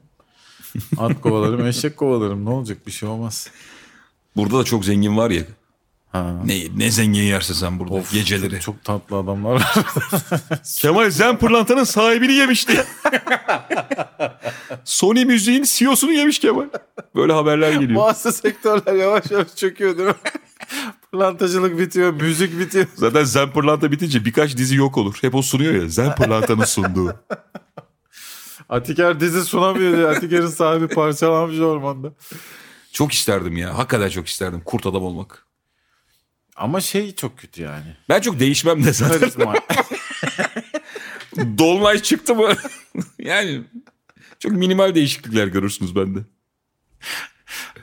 At 0.98 1.22
kovalarım, 1.22 1.66
eşek 1.66 1.98
kovalarım. 1.98 2.46
Ne 2.46 2.50
olacak? 2.50 2.88
Bir 2.88 2.92
şey 2.92 3.10
olmaz. 3.10 3.50
Burada 4.36 4.60
da 4.60 4.64
çok 4.64 4.86
zengin 4.86 5.18
var 5.18 5.32
ya. 5.32 5.44
Ha. 6.12 6.36
Ne, 6.46 6.64
ne 6.78 6.92
zengin 6.92 7.22
yersin 7.22 7.54
sen 7.54 7.80
burada 7.80 7.94
Of, 7.94 8.12
geceleri. 8.12 8.52
Çok, 8.52 8.62
çok 8.62 8.84
tatlı 8.84 9.18
adamlar 9.18 9.52
var. 9.52 9.74
Kemal 10.78 11.10
Zen 11.10 11.38
pırlantanın 11.38 11.84
sahibini 11.84 12.34
yemişti. 12.34 12.86
Sony 14.84 15.26
müziğin 15.26 15.64
CEO'sunu 15.64 16.12
yemiş 16.12 16.40
Kemal. 16.40 16.66
Böyle 17.16 17.34
haberler 17.34 17.74
geliyor. 17.74 18.00
Bazı 18.00 18.32
sektörler 18.32 18.94
yavaş 18.94 19.32
yavaş 19.32 19.56
çöküyor 19.56 19.98
değil 19.98 20.08
mi? 20.08 20.16
Plantacılık 21.12 21.80
bitiyor, 21.80 22.14
müzik 22.14 22.60
bitiyor. 22.60 22.86
Zaten 22.96 23.24
Zen 23.24 23.52
pırlanta 23.52 23.92
bitince 23.92 24.26
birkaç 24.26 24.58
dizi 24.58 24.76
yok 24.76 24.98
olur. 24.98 25.18
Hep 25.22 25.36
o 25.36 25.42
sunuyor 25.42 25.74
ya. 25.74 25.90
Zen 25.90 26.16
pırlantanın 26.16 26.66
sunduğu. 26.66 27.16
Atiker 28.72 29.20
dizi 29.20 29.46
sunamıyor 29.46 29.98
diye. 29.98 30.08
Atiker'in 30.08 30.48
sahibi 30.48 30.88
parçalanmış 30.88 31.60
ormanda. 31.60 32.14
Çok 32.92 33.12
isterdim 33.12 33.58
ya. 33.58 33.78
Hakikaten 33.78 34.10
çok 34.10 34.28
isterdim. 34.28 34.62
Kurt 34.66 34.86
adam 34.86 35.04
olmak. 35.04 35.46
Ama 36.56 36.82
şey 36.82 37.16
çok 37.16 37.38
kötü 37.38 37.62
yani. 37.62 37.96
Ben 38.10 38.22
çok 38.22 38.40
değişmem 38.40 38.84
de 38.84 38.94
zaten. 38.94 39.32
Dolunay 41.58 42.02
çıktı 42.02 42.36
mı? 42.36 42.54
yani 43.20 43.64
çok 44.40 44.52
minimal 44.52 44.96
değişiklikler 44.96 45.48
görürsünüz 45.48 45.96
bende. 45.96 46.20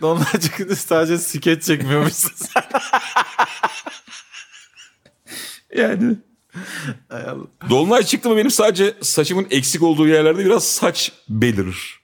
Onlar 0.03 0.41
çıkınca 0.41 0.77
sadece 0.77 1.19
skeç 1.19 1.63
çekmiyormuşsun 1.63 2.33
sen. 2.35 2.65
Yani. 5.77 6.17
Dolunay 7.71 8.03
çıktı 8.03 8.29
mı 8.29 8.37
benim 8.37 8.51
sadece 8.51 8.95
saçımın 9.01 9.47
eksik 9.51 9.83
olduğu 9.83 10.09
yerlerde 10.09 10.45
biraz 10.45 10.65
saç 10.65 11.13
belirir. 11.29 12.01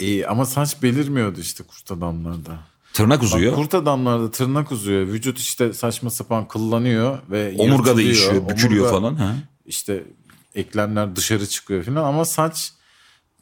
İyi 0.00 0.26
ama 0.26 0.46
saç 0.46 0.82
belirmiyordu 0.82 1.40
işte 1.40 1.64
kurt 1.64 1.90
adamlarda. 1.92 2.58
Tırnak 2.92 3.18
Bak, 3.18 3.22
uzuyor. 3.22 3.54
kurt 3.54 3.74
adamlarda 3.74 4.30
tırnak 4.30 4.72
uzuyor. 4.72 5.06
Vücut 5.06 5.38
işte 5.38 5.72
saçma 5.72 6.10
sapan 6.10 6.48
kıllanıyor 6.48 7.18
ve 7.30 7.54
Omurga 7.58 7.96
değişiyor, 7.96 8.48
bükülüyor 8.48 8.84
Omurga, 8.84 9.00
falan. 9.00 9.14
Ha? 9.14 9.36
İşte 9.66 10.04
eklemler 10.54 11.16
dışarı 11.16 11.46
çıkıyor 11.46 11.84
falan 11.84 12.04
ama 12.04 12.24
saç 12.24 12.72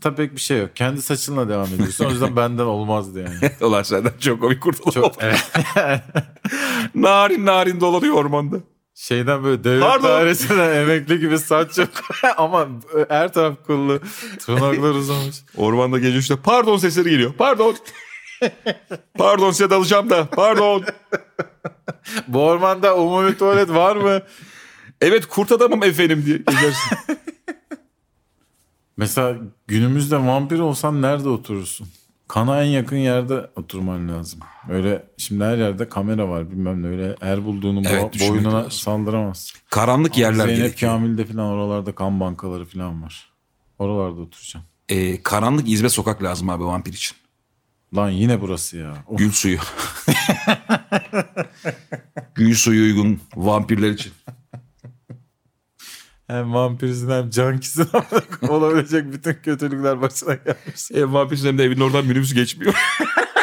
tabii 0.01 0.17
pek 0.17 0.35
bir 0.35 0.41
şey 0.41 0.59
yok. 0.59 0.77
Kendi 0.77 1.03
saçınla 1.03 1.49
devam 1.49 1.67
ediyorsun. 1.75 2.05
O 2.05 2.11
yüzden 2.11 2.37
benden 2.37 2.65
olmazdı 2.65 3.21
yani. 3.21 3.53
Ulan 3.61 3.83
senden 3.83 4.13
çok 4.21 4.41
komik 4.41 4.63
kurt 4.63 4.81
adam. 4.81 4.93
Çok 4.93 5.15
evet. 5.21 5.45
narin 6.95 7.47
narin 7.47 7.81
dolanıyor 7.81 8.15
ormanda. 8.15 8.57
Şeyden 8.99 9.45
böyle 9.45 9.65
devlet 9.65 9.83
Pardon. 9.83 10.09
dairesinden 10.09 10.77
emekli 10.83 11.19
gibi 11.21 11.39
saç 11.39 11.79
yok 11.79 11.89
ama 12.37 12.69
her 13.09 13.33
taraf 13.33 13.67
kıllı. 13.67 14.01
Tırnaklar 14.39 14.91
uzamış. 14.91 15.37
Ormanda 15.57 15.99
gece 15.99 16.19
üçte 16.19 16.37
pardon 16.37 16.77
sesleri 16.77 17.11
geliyor. 17.11 17.33
Pardon. 17.39 17.77
pardon 19.19 19.51
size 19.51 19.71
dalacağım 19.71 20.11
da. 20.11 20.27
Pardon. 20.27 20.85
Bu 22.29 22.43
ormanda 22.43 22.97
umumi 22.97 23.39
tuvalet 23.39 23.69
var 23.69 23.97
mı? 23.97 24.23
Evet 25.01 25.27
kurt 25.27 25.53
adamım 25.53 25.83
efendim 25.83 26.23
diye 26.27 26.39
gezersin. 26.39 26.99
Mesela 28.97 29.37
günümüzde 29.67 30.17
vampir 30.17 30.59
olsan 30.59 31.03
nerede 31.03 31.29
oturursun? 31.29 31.89
Kana 32.29 32.63
en 32.63 32.67
yakın 32.67 32.97
yerde 32.97 33.51
oturman 33.57 34.09
lazım. 34.09 34.41
Öyle 34.71 35.07
şimdi 35.17 35.45
her 35.45 35.59
yerde 35.59 35.89
kamera 35.89 36.29
var 36.29 36.51
bilmem 36.51 36.83
ne 36.83 36.87
öyle 36.87 37.17
her 37.21 37.45
bulduğunu 37.45 37.81
bo- 37.81 37.89
Evet, 37.89 38.13
düşünmek 38.13 38.35
boynuna 38.45 38.55
lazım. 38.59 38.71
saldıramazsın. 38.71 39.61
Karanlık 39.71 40.19
yerler 40.19 40.45
Zeynep 40.47 40.57
gerekiyor. 40.65 40.93
Kamil'de 40.93 41.25
falan 41.25 41.47
oralarda 41.47 41.95
kan 41.95 42.21
bankaları 42.21 42.65
falan 42.65 43.03
var. 43.03 43.31
Oralarda 43.79 44.21
oturacağım. 44.21 44.67
Ee, 44.89 45.23
karanlık 45.23 45.69
izbe 45.69 45.89
sokak 45.89 46.23
lazım 46.23 46.51
abi 46.51 46.65
vampir 46.65 46.93
için. 46.93 47.17
Lan 47.97 48.11
yine 48.11 48.41
burası 48.41 48.77
ya. 48.77 48.95
Of. 49.07 49.19
Gül 49.19 49.33
suyu. 49.33 49.59
Gül 52.35 52.55
suyu 52.55 52.83
uygun 52.83 53.21
vampirler 53.37 53.91
için. 53.91 54.13
Hem 56.29 56.55
vampirsin 56.55 57.11
hem 57.11 57.31
cankisin 57.31 57.89
olabilecek 58.49 59.13
bütün 59.13 59.35
kötülükler 59.35 60.01
başına 60.01 60.35
gelmiş. 60.35 60.91
E, 60.95 61.13
vampir 61.13 61.45
hem 61.45 61.59
de 61.59 61.65
evin 61.65 61.81
oradan 61.81 62.05
minibüs 62.07 62.35
geçmiyor. 62.35 62.75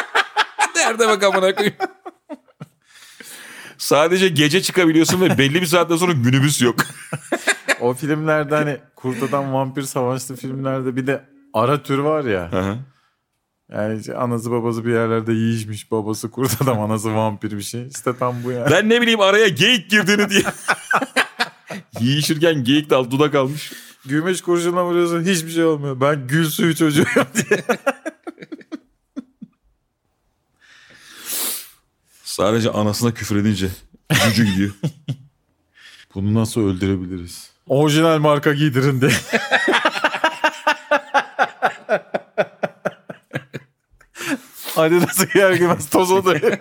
Nerede 0.76 1.08
bak 1.08 1.22
amına 1.22 1.54
koyayım. 1.54 1.76
Sadece 3.78 4.28
gece 4.28 4.62
çıkabiliyorsun 4.62 5.20
ve 5.20 5.38
belli 5.38 5.60
bir 5.60 5.66
saatten 5.66 5.96
sonra 5.96 6.14
minibüs 6.14 6.62
yok. 6.62 6.76
O 7.80 7.94
filmlerde 7.94 8.54
hani 8.54 8.76
kurt 8.94 9.22
adam 9.22 9.52
vampir 9.52 9.82
savaşlı 9.82 10.36
filmlerde 10.36 10.96
bir 10.96 11.06
de 11.06 11.24
ara 11.54 11.82
tür 11.82 11.98
var 11.98 12.24
ya. 12.24 12.52
Hı 12.52 12.60
hı. 12.60 12.76
Yani 13.72 14.00
işte 14.00 14.16
anası 14.16 14.50
babası 14.50 14.84
bir 14.84 14.92
yerlerde 14.92 15.32
yiyişmiş 15.32 15.90
babası 15.90 16.30
kurt 16.30 16.62
adam 16.62 16.80
anası 16.80 17.14
vampir 17.14 17.50
bir 17.50 17.62
şey. 17.62 17.86
İşte 17.86 18.16
tam 18.18 18.44
bu 18.44 18.50
yani. 18.50 18.70
ben 18.70 18.88
ne 18.88 19.00
bileyim 19.02 19.20
araya 19.20 19.48
geyik 19.48 19.90
girdiğini 19.90 20.30
diye. 20.30 20.42
Yiyişirken 22.00 22.64
geyik 22.64 22.90
dal 22.90 23.10
dudak 23.10 23.34
almış. 23.34 23.72
Gümüş 24.04 24.40
kurşunla 24.40 24.84
vuruyorsun 24.84 25.24
hiçbir 25.24 25.50
şey 25.50 25.64
olmuyor. 25.64 26.00
Ben 26.00 26.26
gül 26.26 26.50
suyu 26.50 26.76
çocuğuyum 26.76 27.26
diye. 27.34 27.64
Sadece 32.24 32.70
anasına 32.70 33.14
küfür 33.14 33.36
edince 33.36 33.68
gücü 34.26 34.44
gidiyor. 34.44 34.70
Bunu 36.14 36.34
nasıl 36.34 36.60
öldürebiliriz? 36.60 37.50
Orijinal 37.66 38.18
marka 38.18 38.52
giydirin 38.52 39.00
diye. 39.00 39.10
Hadi 44.74 45.00
nasıl 45.00 45.26
giyer 45.26 45.52
giymez 45.52 45.90
toz 45.90 46.10
oluyor. 46.10 46.58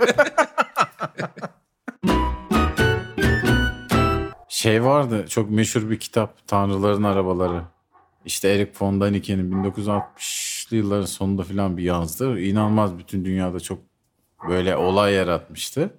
Şey 4.65 4.84
vardı 4.84 5.25
çok 5.29 5.50
meşhur 5.50 5.89
bir 5.89 6.00
kitap 6.00 6.48
Tanrıların 6.48 7.03
Arabaları. 7.03 7.62
İşte 8.25 8.50
Eric 8.50 8.72
von 8.79 9.01
Daniken'in 9.01 9.63
1960'lı 9.63 10.77
yılların 10.77 11.05
sonunda 11.05 11.43
falan 11.43 11.77
bir 11.77 11.84
yazdı. 11.84 12.39
İnanılmaz 12.39 12.98
bütün 12.98 13.25
dünyada 13.25 13.60
çok 13.60 13.79
böyle 14.50 14.75
olay 14.75 15.13
yaratmıştı. 15.13 15.89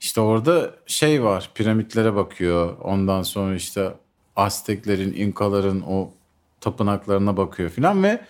İşte 0.00 0.20
orada 0.20 0.74
şey 0.86 1.22
var 1.22 1.50
piramitlere 1.54 2.14
bakıyor. 2.14 2.78
Ondan 2.78 3.22
sonra 3.22 3.54
işte 3.54 3.94
Azteklerin, 4.36 5.12
İnkaların 5.12 5.80
o 5.88 6.10
tapınaklarına 6.60 7.36
bakıyor 7.36 7.70
filan 7.70 8.02
ve 8.02 8.20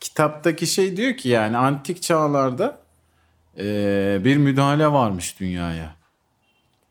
kitaptaki 0.00 0.66
şey 0.66 0.96
diyor 0.96 1.16
ki 1.16 1.28
yani 1.28 1.56
antik 1.56 2.02
çağlarda 2.02 2.78
eee, 3.56 4.20
bir 4.24 4.36
müdahale 4.36 4.92
varmış 4.92 5.40
dünyaya. 5.40 5.97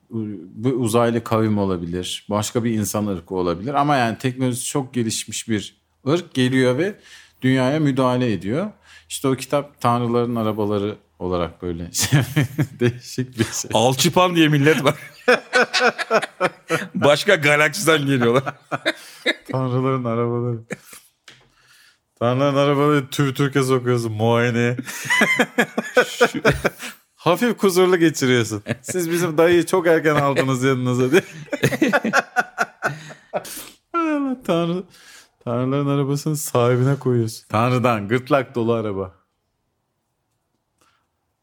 Bu 0.10 0.70
uzaylı 0.70 1.24
kavim 1.24 1.58
olabilir, 1.58 2.26
başka 2.30 2.64
bir 2.64 2.72
insan 2.72 3.08
ırkı 3.08 3.36
olabilir 3.36 3.74
ama 3.74 3.96
yani 3.96 4.18
teknolojisi 4.18 4.66
çok 4.66 4.94
gelişmiş 4.94 5.50
bir 5.50 5.78
ırk 6.08 6.34
geliyor 6.34 6.78
ve 6.78 6.96
dünyaya 7.42 7.80
müdahale 7.80 8.34
ediyor. 8.34 8.72
İşte 9.10 9.28
o 9.28 9.36
kitap 9.36 9.82
Tanrıların 9.82 10.36
Arabaları 10.36 10.96
olarak 11.20 11.62
böyle 11.62 11.84
değişik 12.80 13.40
bir 13.40 13.44
şey. 13.44 13.72
Alçıpan 13.74 14.36
diye 14.36 14.48
millet 14.48 14.84
var. 14.84 14.96
Başka 16.96 17.36
galaksiden 17.36 18.06
geliyorlar. 18.06 18.56
Tanrıların 19.52 20.04
arabaları. 20.04 20.60
Tanrıların 22.20 22.56
arabaları 22.56 23.08
tüv 23.08 23.34
Türkiye 23.34 23.64
sokuyorsun 23.64 24.12
muayeneye. 24.12 24.78
Hafif 27.28 27.58
kuzurlu 27.58 27.98
geçiriyorsun. 27.98 28.64
Siz 28.82 29.12
bizim 29.12 29.38
dayıyı 29.38 29.66
çok 29.66 29.88
erken 29.88 30.16
aldınız 30.16 30.64
yanınıza 30.64 31.12
diye. 31.12 31.24
Allah 33.94 34.42
Tanrı. 34.46 34.84
Tanrıların 35.44 35.88
arabasını 35.88 36.38
sahibine 36.38 37.00
koyuyorsun. 37.00 37.48
Tanrı'dan 37.50 38.08
gırtlak 38.08 38.56
dolu 38.56 38.74
araba. 38.74 39.16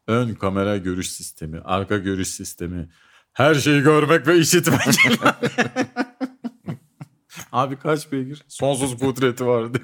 Ön 0.07 0.33
kamera 0.33 0.77
görüş 0.77 1.11
sistemi, 1.11 1.59
arka 1.59 1.97
görüş 1.97 2.27
sistemi. 2.27 2.89
Her 3.33 3.55
şeyi 3.55 3.81
görmek 3.81 4.27
ve 4.27 4.37
işitmek. 4.37 4.81
Abi 7.51 7.75
kaç 7.79 8.11
beygir? 8.11 8.43
Sonsuz 8.47 8.97
kudreti 8.99 9.45
vardı. 9.45 9.81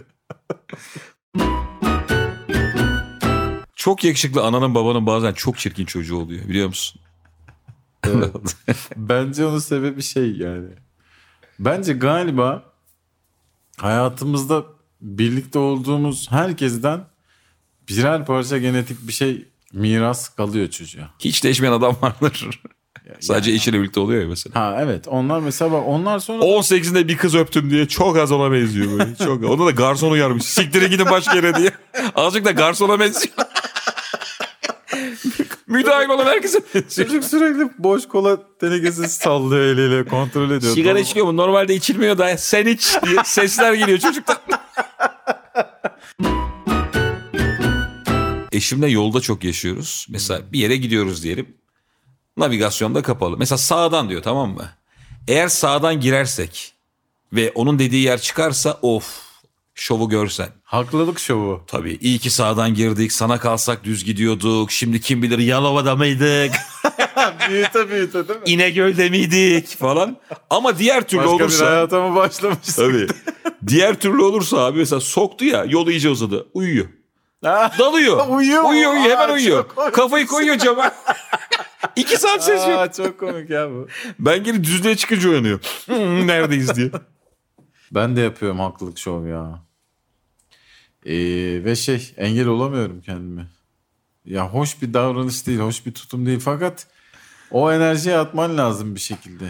Çok 3.82 4.04
yakışıklı 4.04 4.44
ananın 4.44 4.76
babanın 4.76 5.06
bazen 5.06 5.34
çok 5.34 5.58
çirkin 5.58 5.86
çocuğu 5.86 6.18
oluyor 6.18 6.48
biliyor 6.48 6.68
musun? 6.68 7.02
Bence 8.96 9.46
onun 9.46 9.60
sebebi 9.60 10.02
şey 10.04 10.32
yani. 10.32 10.70
Bence 11.60 11.94
galiba 11.94 12.64
hayatımızda 13.78 14.64
birlikte 15.02 15.60
olduğumuz 15.60 16.32
herkesten 16.32 17.06
birer 17.90 18.26
parça 18.26 18.58
genetik 18.58 19.08
bir 19.08 19.14
şey 19.14 19.46
miras 19.74 20.30
kalıyor 20.30 20.70
çocuğa. 20.70 21.10
Hiç 21.20 21.44
değişmeyen 21.44 21.74
adam 21.74 21.96
vardır. 22.02 22.62
Sadece 23.20 23.52
eşiyle 23.52 23.80
birlikte 23.80 24.00
oluyor 24.00 24.22
ya 24.22 24.28
mesela. 24.28 24.62
Ha 24.62 24.78
evet 24.82 25.08
onlar 25.08 25.40
mesela 25.40 25.82
onlar 25.82 26.20
sonra 26.20 26.44
18'inde 26.44 27.08
bir 27.08 27.18
kız 27.18 27.36
öptüm 27.36 27.70
diye 27.70 27.88
çok 27.88 28.18
az 28.18 28.32
ona 28.32 28.52
benziyor 28.52 29.00
böyle. 29.00 29.16
Çok. 29.16 29.44
Onda 29.44 29.66
da 29.66 29.72
garson 29.72 30.12
uyarmış. 30.12 30.44
Siktirin 30.44 30.90
gidin 30.90 31.06
başka 31.06 31.36
yere 31.36 31.56
diye. 31.56 31.72
Azıcık 32.16 32.46
da 32.46 32.52
garsona 32.52 33.00
benziyor. 33.00 33.34
Müdahil 35.72 36.10
olan 36.10 36.26
herkese 36.26 36.62
çocuk 36.96 37.24
sürekli 37.24 37.70
boş 37.80 38.08
kola 38.08 38.58
tenekesini 38.60 39.10
sallıyor 39.10 39.62
eliyle 39.62 40.06
kontrol 40.06 40.52
ediyor. 40.52 40.74
Sigara 40.74 40.96
Doğru. 40.96 41.02
içiliyor 41.04 41.26
mu? 41.26 41.38
Normalde 41.38 41.76
içilmiyor 41.76 42.18
da 42.18 42.38
sen 42.38 42.66
iç 42.66 42.98
diye 43.06 43.18
sesler 43.26 43.74
geliyor 43.74 43.98
çocuktan. 44.00 44.38
Eşimle 48.52 48.88
yolda 48.88 49.22
çok 49.22 49.44
yaşıyoruz. 49.44 50.08
Mesela 50.10 50.42
bir 50.52 50.60
yere 50.60 50.78
gidiyoruz 50.78 51.24
diyelim. 51.24 51.48
Navigasyonda 52.38 53.02
kapalı. 53.02 53.38
Mesela 53.38 53.58
sağdan 53.58 54.10
diyor 54.10 54.24
tamam 54.24 54.54
mı? 54.54 54.70
Eğer 55.28 55.48
sağdan 55.48 56.00
girersek 56.00 56.74
ve 57.34 57.52
onun 57.56 57.80
dediği 57.80 58.04
yer 58.04 58.22
çıkarsa 58.22 58.80
of 58.82 59.31
şovu 59.76 60.10
görsen. 60.10 60.50
Haklılık 60.64 61.20
şovu. 61.20 61.64
Tabii 61.68 61.98
iyi 62.02 62.20
ki 62.20 62.30
sağdan 62.30 62.74
girdik 62.74 63.12
sana 63.12 63.40
kalsak 63.40 63.84
düz 63.84 64.04
gidiyorduk. 64.06 64.72
Şimdi 64.72 65.02
kim 65.02 65.22
bilir 65.22 65.40
Yalova'da 65.40 65.96
mıydık? 65.96 66.52
büyüte 67.50 67.90
büyüte 67.90 68.28
değil 68.28 68.40
mi? 68.40 68.46
İnegöl'de 68.46 69.10
miydik 69.10 69.78
falan. 69.80 70.18
Ama 70.50 70.78
diğer 70.78 71.08
türlü 71.08 71.22
Başka 71.22 71.36
olursa... 71.36 71.66
bir 71.66 71.70
hayata 71.72 72.10
mı 72.10 72.16
başlamışsın? 72.16 72.86
Tabii. 72.92 73.08
Diğer 73.68 74.00
türlü 74.00 74.24
olursa 74.24 74.58
abi 74.58 74.80
mesela 74.80 75.00
soktu 75.00 75.46
ya 75.46 75.66
yolu 75.70 75.92
iyice 75.92 76.10
uzadı. 76.10 76.48
Uyuyor. 76.54 76.86
Ha? 77.44 77.72
Dalıyor. 77.80 78.28
Uyuyor. 78.30 78.64
Uyuyor, 78.64 78.94
uyuyor 78.94 79.10
hemen 79.10 79.30
Aa, 79.30 79.34
uyuyor. 79.34 79.66
Kafayı 79.94 80.28
koyuyor 80.28 80.58
cama. 80.58 80.92
İki 81.96 82.18
saat 82.18 82.46
ses 82.46 82.68
yok. 82.68 82.78
Aa, 82.80 82.92
çok 82.92 83.20
komik 83.20 83.50
ya 83.50 83.70
bu. 83.70 83.88
Ben 84.20 84.44
geri 84.44 84.64
düzlüğe 84.64 84.96
çıkınca 84.96 85.30
uyanıyor. 85.30 85.60
Hmm, 85.86 86.28
neredeyiz 86.28 86.76
diye. 86.76 86.92
Ben 87.92 88.16
de 88.16 88.22
yapıyorum 88.22 88.60
haklılık 88.60 88.98
şov 88.98 89.28
ya. 89.28 89.64
Ee, 91.06 91.14
ve 91.64 91.76
şey 91.76 92.14
engel 92.18 92.48
olamıyorum 92.48 93.02
kendime. 93.02 93.48
Ya 94.26 94.50
hoş 94.50 94.82
bir 94.82 94.94
davranış 94.94 95.48
değil, 95.48 95.60
hoş 95.60 95.86
bir 95.86 95.94
tutum 95.94 96.26
değil 96.26 96.40
fakat 96.40 96.88
o 97.52 97.72
enerjiye 97.72 98.18
atman 98.18 98.58
lazım 98.58 98.96
bir 98.96 99.00
şekilde. 99.00 99.50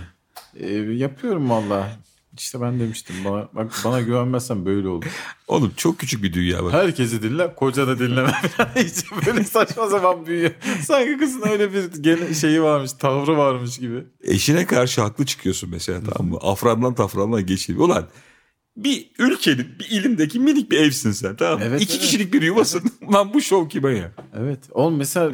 Ee, 0.56 0.74
yapıyorum 0.76 1.50
valla. 1.50 1.98
İşte 2.38 2.62
ben 2.62 2.80
demiştim 2.80 3.16
bana, 3.26 3.50
bak 3.54 3.72
bana 3.86 4.02
güvenmezsen 4.02 4.66
böyle 4.66 4.88
olur. 4.88 5.06
Oğlum 5.48 5.74
çok 5.78 6.00
küçük 6.00 6.24
bir 6.24 6.34
dünya 6.34 6.64
bak. 6.64 6.74
Herkesi 6.74 7.24
dinle, 7.24 7.56
kocanı 7.56 8.00
dinleme 8.00 8.32
falan. 8.32 8.70
Hiç 8.76 9.12
böyle 9.26 9.44
saçma 9.44 9.90
sapan 9.90 10.26
büyüyor. 10.26 10.52
Sanki 10.82 11.18
kızın 11.18 11.50
öyle 11.50 11.74
bir 11.74 12.04
gene 12.04 12.34
şeyi 12.34 12.62
varmış, 12.62 12.94
tavrı 12.94 13.38
varmış 13.38 13.78
gibi. 13.78 14.04
Eşine 14.24 14.66
karşı 14.66 15.02
haklı 15.02 15.26
çıkıyorsun 15.26 15.70
mesela 15.70 16.02
tamam 16.10 16.32
mı? 16.32 16.38
Afrandan 16.42 16.96
tafrandan 16.96 17.46
geçiliyor. 17.46 17.86
Ulan 17.86 18.08
bir 18.78 19.12
ülkenin, 19.20 19.80
bir 19.80 19.90
ilimdeki 19.90 20.40
minik 20.40 20.72
bir 20.72 20.80
evsin 20.80 21.12
sen 21.12 21.36
tamam 21.36 21.60
mı? 21.60 21.66
Evet, 21.68 21.82
İki 21.82 21.94
evet. 21.94 22.02
kişilik 22.02 22.34
bir 22.34 22.42
yuvasın. 22.42 22.92
Lan 23.14 23.34
bu 23.34 23.42
şov 23.42 23.70
kime 23.70 23.98
ya? 23.98 24.12
Evet. 24.36 24.60
Oğlum 24.72 24.98
mesela 24.98 25.32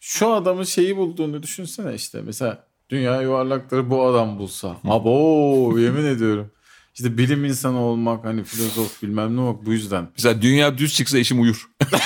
şu 0.00 0.32
adamın 0.32 0.64
şeyi 0.64 0.96
bulduğunu 0.96 1.42
düşünsene 1.42 1.94
işte. 1.94 2.20
Mesela 2.22 2.66
Dünya 2.90 3.22
yuvarlaktır 3.22 3.90
bu 3.90 4.06
adam 4.06 4.38
bulsa. 4.38 4.76
Abo 4.84 5.78
yemin 5.78 6.04
ediyorum. 6.04 6.50
İşte 6.94 7.18
bilim 7.18 7.44
insanı 7.44 7.80
olmak 7.80 8.24
hani 8.24 8.44
filozof 8.44 9.02
bilmem 9.02 9.36
ne 9.36 9.40
olmak 9.40 9.66
bu 9.66 9.72
yüzden. 9.72 10.08
Mesela 10.16 10.42
dünya 10.42 10.78
düz 10.78 10.94
çıksa 10.94 11.18
eşim 11.18 11.40
uyur. 11.42 11.70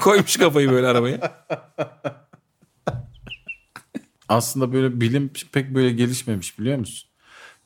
Koymuş 0.00 0.36
kafayı 0.36 0.70
böyle 0.70 0.86
arabaya. 0.86 1.46
Aslında 4.28 4.72
böyle 4.72 5.00
bilim 5.00 5.30
pek 5.52 5.74
böyle 5.74 5.90
gelişmemiş 5.92 6.58
biliyor 6.58 6.78
musun? 6.78 7.10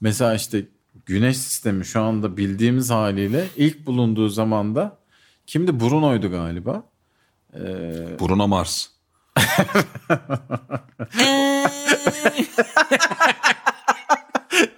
Mesela 0.00 0.34
işte 0.34 0.66
güneş 1.06 1.36
sistemi 1.36 1.84
şu 1.84 2.00
anda 2.02 2.36
bildiğimiz 2.36 2.90
haliyle 2.90 3.46
ilk 3.56 3.86
bulunduğu 3.86 4.28
zamanda 4.28 4.98
kimdi? 5.46 5.80
Bruno'ydu 5.80 6.30
galiba. 6.30 6.82
Bruno 8.20 8.48
Mars. 8.48 8.86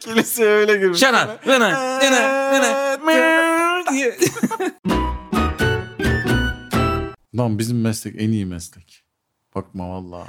Kiliseye 0.01 0.49
öyle 0.49 0.77
girmiş. 0.77 0.99
Şana, 1.01 1.39
şana, 1.45 2.01
şana, 2.01 2.99
diye. 3.93 4.19
Lan 7.37 7.59
bizim 7.59 7.81
meslek 7.81 8.15
en 8.19 8.33
iyi 8.33 8.47
meslek. 8.47 9.05
Bakma 9.55 9.91
valla. 9.91 10.27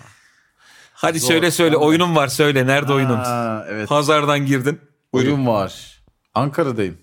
Hadi 1.02 1.20
Zor. 1.20 1.28
söyle 1.28 1.52
söyle 1.52 1.78
oyunum 1.78 2.16
var 2.16 2.28
söyle. 2.28 2.68
Nerede 2.68 2.94
oyunun? 2.94 3.18
Aa, 3.18 3.66
evet. 3.70 3.90
Pazardan 3.90 4.46
girdin. 4.46 4.80
Buyurun. 5.14 5.32
Oyun 5.32 5.48
var. 5.48 6.02
Ankara'dayım. 6.34 6.98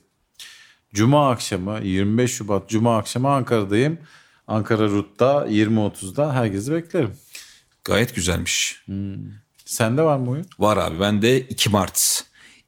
Cuma 0.94 1.30
akşamı 1.30 1.80
25 1.82 2.32
Şubat 2.32 2.68
Cuma 2.68 2.98
akşamı 2.98 3.30
Ankara'dayım. 3.30 3.98
Ankara 4.46 4.84
Rut'ta 4.88 5.46
20.30'da 5.46 6.34
herkesi 6.34 6.72
beklerim. 6.72 7.16
Gayet 7.84 8.14
güzelmiş. 8.14 8.84
Sende 9.64 10.02
var 10.02 10.16
mı 10.16 10.30
oyun? 10.30 10.46
Var 10.58 10.76
abi 10.76 11.00
bende 11.00 11.40
2 11.40 11.70
Mart 11.70 12.24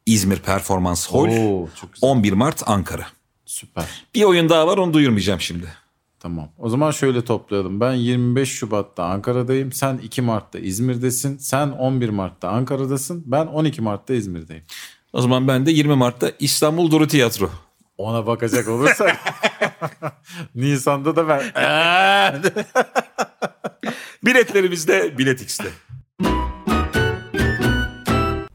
İzmir 0.06 0.38
Performans 0.38 1.06
Hall. 1.12 1.28
Oo, 1.28 1.68
çok 1.80 1.92
güzel. 1.94 2.10
11 2.10 2.32
Mart 2.32 2.62
Ankara. 2.66 3.06
Süper. 3.46 3.84
Bir 4.14 4.22
oyun 4.22 4.48
daha 4.48 4.66
var 4.66 4.78
onu 4.78 4.92
duyurmayacağım 4.92 5.40
şimdi. 5.40 5.66
Tamam. 6.20 6.48
O 6.58 6.68
zaman 6.68 6.90
şöyle 6.90 7.24
toplayalım. 7.24 7.80
Ben 7.80 7.92
25 7.92 8.48
Şubat'ta 8.48 9.04
Ankara'dayım. 9.04 9.72
Sen 9.72 9.98
2 9.98 10.22
Mart'ta 10.22 10.58
İzmir'desin. 10.58 11.38
Sen 11.38 11.68
11 11.68 12.08
Mart'ta 12.08 12.48
Ankara'dasın. 12.48 13.22
Ben 13.26 13.46
12 13.46 13.82
Mart'ta 13.82 14.14
İzmir'deyim. 14.14 14.64
O 15.12 15.20
zaman 15.20 15.48
ben 15.48 15.66
de 15.66 15.70
20 15.70 15.94
Mart'ta 15.94 16.32
İstanbul 16.40 16.90
Duru 16.90 17.08
Tiyatro. 17.08 17.50
Ona 17.98 18.26
bakacak 18.26 18.68
olursak 18.68 19.16
Nisan'da 20.54 21.16
da 21.16 21.28
ben 21.28 21.42
Biletlerimiz 24.24 24.88
de 24.88 25.18
Bilet 25.18 25.42
X'te. 25.42 25.68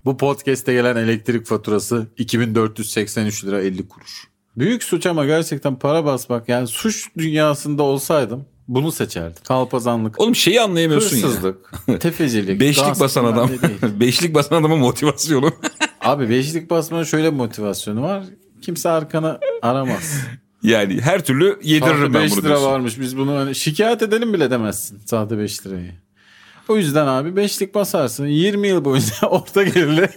Bu 0.05 0.17
podcast'te 0.17 0.73
gelen 0.73 0.95
elektrik 0.95 1.45
faturası 1.45 2.07
2483 2.17 3.45
lira 3.45 3.61
50 3.61 3.87
kuruş. 3.87 4.34
Büyük 4.57 4.83
suç 4.83 5.05
ama 5.05 5.25
gerçekten 5.25 5.75
para 5.75 6.05
basmak 6.05 6.49
yani 6.49 6.67
suç 6.67 7.07
dünyasında 7.17 7.83
olsaydım 7.83 8.45
bunu 8.67 8.91
seçerdim. 8.91 9.43
Kalpazanlık, 9.47 10.19
Oğlum 10.19 10.35
şeyi 10.35 10.61
anlayamıyorsun 10.61 11.17
ya. 11.17 11.23
hırsızlık, 11.23 11.71
tefecilik, 11.99 12.59
Beşlik 12.61 12.99
basan 12.99 13.25
adam. 13.25 13.49
Beşlik 13.99 14.35
basan 14.35 14.55
adamın 14.61 14.79
motivasyonu. 14.79 15.51
Abi 16.01 16.29
beşlik 16.29 16.69
basmanın 16.69 17.03
şöyle 17.03 17.31
bir 17.31 17.37
motivasyonu 17.37 18.01
var. 18.01 18.23
Kimse 18.61 18.89
arkana 18.89 19.39
aramaz. 19.61 20.17
yani 20.63 21.01
her 21.01 21.25
türlü 21.25 21.59
yediririm 21.63 21.97
Sahte 21.97 22.13
ben 22.13 22.23
5 22.23 22.31
bunu 22.31 22.39
lira 22.39 22.47
diyorsun. 22.47 22.65
varmış 22.67 22.99
biz 22.99 23.17
bunu 23.17 23.35
hani 23.35 23.55
şikayet 23.55 24.01
edelim 24.01 24.33
bile 24.33 24.51
demezsin 24.51 24.99
sahte 25.05 25.37
5 25.37 25.65
lirayı. 25.67 25.91
O 26.67 26.77
yüzden 26.77 27.07
abi 27.07 27.35
beşlik 27.35 27.75
basarsın 27.75 28.25
20 28.25 28.67
yıl 28.67 28.85
boyunca 28.85 29.13
orta 29.27 29.63
gelirli 29.63 30.09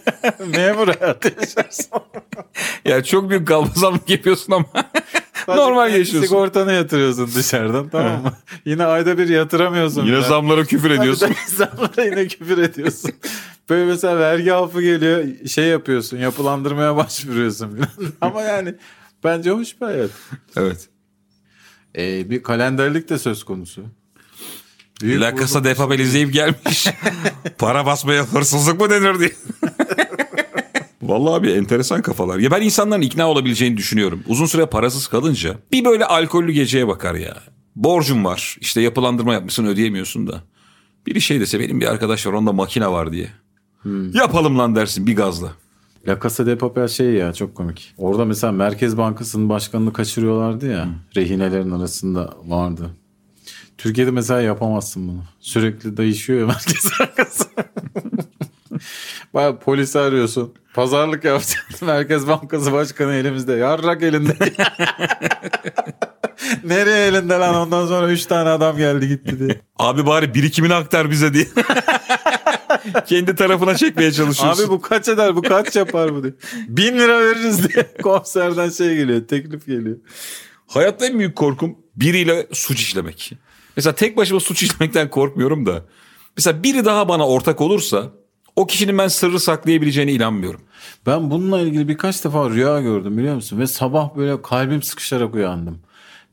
memur 0.56 0.88
hayatı 0.88 1.32
yaşarsın. 1.40 1.90
Ya 2.84 3.04
çok 3.04 3.30
büyük 3.30 3.48
kalmazanlık 3.48 4.10
yapıyorsun 4.10 4.52
ama 4.52 4.66
normal 5.48 5.94
yaşıyorsun. 5.94 6.28
Sigortanı 6.28 6.72
yatırıyorsun 6.72 7.30
dışarıdan 7.34 7.88
tamam 7.88 8.22
mı? 8.22 8.32
yine 8.64 8.84
ayda 8.84 9.18
bir 9.18 9.28
yatıramıyorsun. 9.28 10.04
Yine 10.04 10.16
bile. 10.16 10.26
zamlara 10.26 10.64
küfür 10.64 10.90
ediyorsun. 10.90 11.30
Zamlara 11.46 12.04
yine 12.04 12.26
küfür 12.28 12.58
ediyorsun. 12.58 13.10
Böyle 13.70 13.84
mesela 13.84 14.18
vergi 14.18 14.54
affı 14.54 14.82
geliyor 14.82 15.46
şey 15.46 15.66
yapıyorsun 15.66 16.16
yapılandırmaya 16.18 16.96
başvuruyorsun 16.96 17.70
falan. 17.76 18.12
Ama 18.20 18.42
yani 18.42 18.74
bence 19.24 19.50
hoş 19.50 19.80
bir 19.80 19.86
hayat. 19.86 20.10
evet. 20.56 20.88
Ee, 21.96 22.30
bir 22.30 22.42
kalenderlik 22.42 23.08
de 23.08 23.18
söz 23.18 23.44
konusu. 23.44 23.84
Büyük 25.02 25.20
La 25.20 25.36
Casa 25.36 25.64
de 25.64 25.74
Papel 25.74 25.98
izleyip 25.98 26.32
gelmiş. 26.32 26.86
Para 27.58 27.86
basmaya 27.86 28.24
hırsızlık 28.24 28.80
mı 28.80 28.90
denir 28.90 29.18
diye. 29.18 29.30
Vallahi 31.02 31.34
abi 31.34 31.50
enteresan 31.50 32.02
kafalar. 32.02 32.38
Ya 32.38 32.50
ben 32.50 32.62
insanların 32.62 33.02
ikna 33.02 33.28
olabileceğini 33.30 33.76
düşünüyorum. 33.76 34.22
Uzun 34.26 34.46
süre 34.46 34.66
parasız 34.66 35.06
kalınca 35.06 35.58
bir 35.72 35.84
böyle 35.84 36.04
alkollü 36.04 36.52
geceye 36.52 36.88
bakar 36.88 37.14
ya. 37.14 37.36
Borcum 37.76 38.24
var. 38.24 38.56
işte 38.60 38.80
yapılandırma 38.80 39.34
yapmışsın 39.34 39.66
ödeyemiyorsun 39.66 40.26
da. 40.26 40.42
Biri 41.06 41.20
şey 41.20 41.40
dese 41.40 41.60
benim 41.60 41.80
bir 41.80 41.86
arkadaş 41.86 42.26
var 42.26 42.32
onda 42.32 42.52
makine 42.52 42.88
var 42.88 43.12
diye. 43.12 43.28
Yapalım 44.12 44.58
lan 44.58 44.76
dersin 44.76 45.06
bir 45.06 45.16
gazla. 45.16 45.52
La 46.08 46.18
Casa 46.22 46.46
de 46.46 46.58
Papel 46.58 46.88
şey 46.88 47.06
ya 47.10 47.32
çok 47.32 47.54
komik. 47.54 47.94
Orada 47.98 48.24
mesela 48.24 48.52
Merkez 48.52 48.96
Bankası'nın 48.96 49.48
başkanını 49.48 49.92
kaçırıyorlardı 49.92 50.70
ya. 50.72 50.88
Rehinelerin 51.16 51.70
arasında 51.70 52.34
vardı. 52.46 52.90
Türkiye'de 53.78 54.10
mesela 54.10 54.40
yapamazsın 54.40 55.08
bunu. 55.08 55.24
Sürekli 55.40 55.96
değişiyor 55.96 56.40
ya 56.40 56.46
Merkez 56.46 56.90
Bankası. 57.00 57.44
Baya 59.34 59.58
polisi 59.58 59.98
arıyorsun. 59.98 60.54
Pazarlık 60.74 61.24
yapacaksın. 61.24 61.86
Merkez 61.88 62.28
Bankası 62.28 62.72
Başkanı 62.72 63.14
elimizde. 63.14 63.52
Yarrak 63.52 64.02
elinde. 64.02 64.36
Nereye 66.64 67.06
elinde 67.06 67.34
lan 67.34 67.54
ondan 67.54 67.86
sonra 67.86 68.10
3 68.12 68.26
tane 68.26 68.48
adam 68.48 68.76
geldi 68.76 69.08
gitti 69.08 69.38
diye. 69.38 69.60
Abi 69.78 70.06
bari 70.06 70.34
birikimini 70.34 70.74
aktar 70.74 71.10
bize 71.10 71.34
diye. 71.34 71.46
Kendi 73.06 73.34
tarafına 73.34 73.76
çekmeye 73.76 74.12
çalışıyorsun. 74.12 74.62
Abi 74.64 74.70
bu 74.70 74.80
kaç 74.80 75.08
eder 75.08 75.36
bu 75.36 75.42
kaç 75.42 75.76
yapar 75.76 76.14
bu 76.14 76.22
diye. 76.22 76.32
Bin 76.68 76.98
lira 76.98 77.20
veririz 77.20 77.68
diye 77.68 77.92
komiserden 78.02 78.70
şey 78.70 78.96
geliyor 78.96 79.26
teklif 79.28 79.66
geliyor. 79.66 79.96
Hayatta 80.66 81.06
en 81.06 81.18
büyük 81.18 81.36
korkum 81.36 81.78
biriyle 81.96 82.46
suç 82.52 82.80
işlemek. 82.80 83.32
Mesela 83.78 83.94
tek 83.94 84.16
başıma 84.16 84.40
suç 84.40 84.62
işlemekten 84.62 85.10
korkmuyorum 85.10 85.66
da. 85.66 85.84
Mesela 86.36 86.62
biri 86.62 86.84
daha 86.84 87.08
bana 87.08 87.28
ortak 87.28 87.60
olursa 87.60 88.12
o 88.56 88.66
kişinin 88.66 88.98
ben 88.98 89.08
sırrı 89.08 89.40
saklayabileceğine 89.40 90.12
inanmıyorum. 90.12 90.60
Ben 91.06 91.30
bununla 91.30 91.60
ilgili 91.60 91.88
birkaç 91.88 92.24
defa 92.24 92.50
rüya 92.50 92.80
gördüm 92.80 93.18
biliyor 93.18 93.34
musun? 93.34 93.58
Ve 93.58 93.66
sabah 93.66 94.16
böyle 94.16 94.42
kalbim 94.42 94.82
sıkışarak 94.82 95.34
uyandım. 95.34 95.82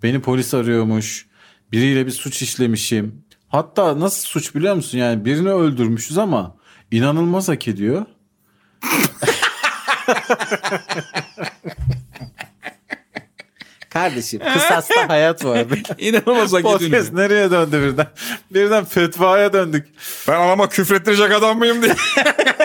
Beni 0.03 0.21
polis 0.21 0.53
arıyormuş. 0.53 1.25
Biriyle 1.71 2.05
bir 2.05 2.11
suç 2.11 2.41
işlemişim. 2.41 3.23
Hatta 3.47 3.99
nasıl 3.99 4.27
suç 4.27 4.55
biliyor 4.55 4.75
musun? 4.75 4.97
Yani 4.97 5.25
birini 5.25 5.49
öldürmüşüz 5.49 6.17
ama 6.17 6.55
inanılmaz 6.91 7.49
hak 7.49 7.67
ediyor. 7.67 8.05
Kardeşim 13.95 14.41
kısasta 14.53 15.09
hayat 15.09 15.45
vardı. 15.45 15.75
İnanılmaz 15.97 16.53
hak 16.53 16.61
Podcast 16.63 16.83
ediyorum. 16.83 17.09
nereye 17.15 17.51
döndü 17.51 17.81
birden? 17.91 18.07
Birden 18.53 18.85
fetvaya 18.85 19.53
döndük. 19.53 19.87
Ben 20.27 20.33
anama 20.33 20.69
küfrettirecek 20.69 21.31
adam 21.31 21.57
mıyım 21.57 21.81
diye. 21.81 21.95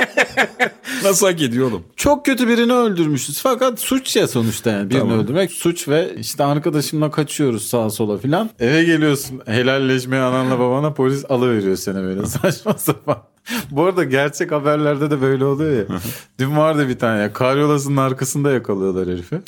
Nasıl 1.05 1.27
hak 1.27 1.43
ediyor 1.43 1.69
oğlum? 1.71 1.85
Çok 1.97 2.27
kötü 2.27 2.49
birini 2.49 2.73
öldürmüşüz. 2.73 3.43
Fakat 3.43 3.81
suç 3.81 4.17
ya 4.17 4.29
sonuçta 4.29 4.71
yani. 4.71 4.91
Birini 4.91 5.01
Tamam. 5.01 5.19
öldürmek 5.19 5.53
suç 5.53 5.89
ve 5.89 6.15
işte 6.17 6.45
arkadaşımla 6.45 7.11
kaçıyoruz 7.11 7.67
sağa 7.69 7.91
sola 7.91 8.19
filan. 8.19 8.51
Eve 8.61 8.85
geliyorsun 8.85 9.43
helalleşmeye 9.47 10.23
ananla 10.23 10.59
babana 10.59 10.93
polis 10.95 11.25
alıveriyor 11.29 11.77
seni 11.77 11.97
böyle 11.97 12.27
saçma 12.27 12.75
sapan. 12.75 13.19
Bu 13.71 13.85
arada 13.85 14.05
gerçek 14.05 14.53
haberlerde 14.53 15.11
de 15.11 15.21
böyle 15.21 15.45
oluyor 15.45 15.77
ya. 15.91 15.99
Dün 16.39 16.57
vardı 16.57 16.89
bir 16.89 16.99
tane 16.99 17.21
ya. 17.21 17.33
Karyolasının 17.33 17.97
arkasında 17.97 18.51
yakalıyorlar 18.51 19.09
herifi. 19.09 19.41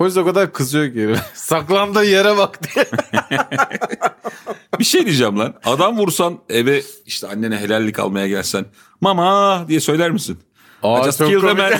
Polis 0.00 0.16
o 0.16 0.24
kadar 0.24 0.52
kızıyor 0.52 0.92
ki. 0.92 1.20
Saklandığı 1.34 2.04
yere 2.04 2.36
bak 2.36 2.58
diye. 2.62 2.84
Bir 4.78 4.84
şey 4.84 5.06
diyeceğim 5.06 5.38
lan. 5.38 5.54
Adam 5.64 5.98
vursan 5.98 6.38
eve 6.48 6.82
işte 7.06 7.26
annene 7.28 7.56
helallik 7.56 7.98
almaya 7.98 8.28
gelsen. 8.28 8.66
Mama 9.00 9.64
diye 9.68 9.80
söyler 9.80 10.10
misin? 10.10 10.38
Aa, 10.82 11.00
I 11.00 11.04
just 11.04 11.18
killed 11.18 11.36
a 11.36 11.40
komik. 11.40 11.58
man. 11.58 11.72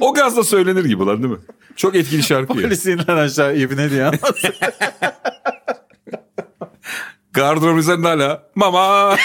o 0.00 0.14
gazla 0.14 0.44
söylenir 0.44 0.84
gibi 0.84 1.04
lan 1.04 1.22
değil 1.22 1.34
mi? 1.34 1.40
Çok 1.76 1.94
etkili 1.94 2.22
şarkı. 2.22 2.52
Polis 2.52 2.86
inilen 2.86 3.16
aşağı 3.16 3.56
ibne 3.56 3.90
diye. 3.90 4.10
Gardırop 7.32 7.78
üzerinde 7.78 8.08
hala. 8.08 8.48
Mama. 8.54 9.16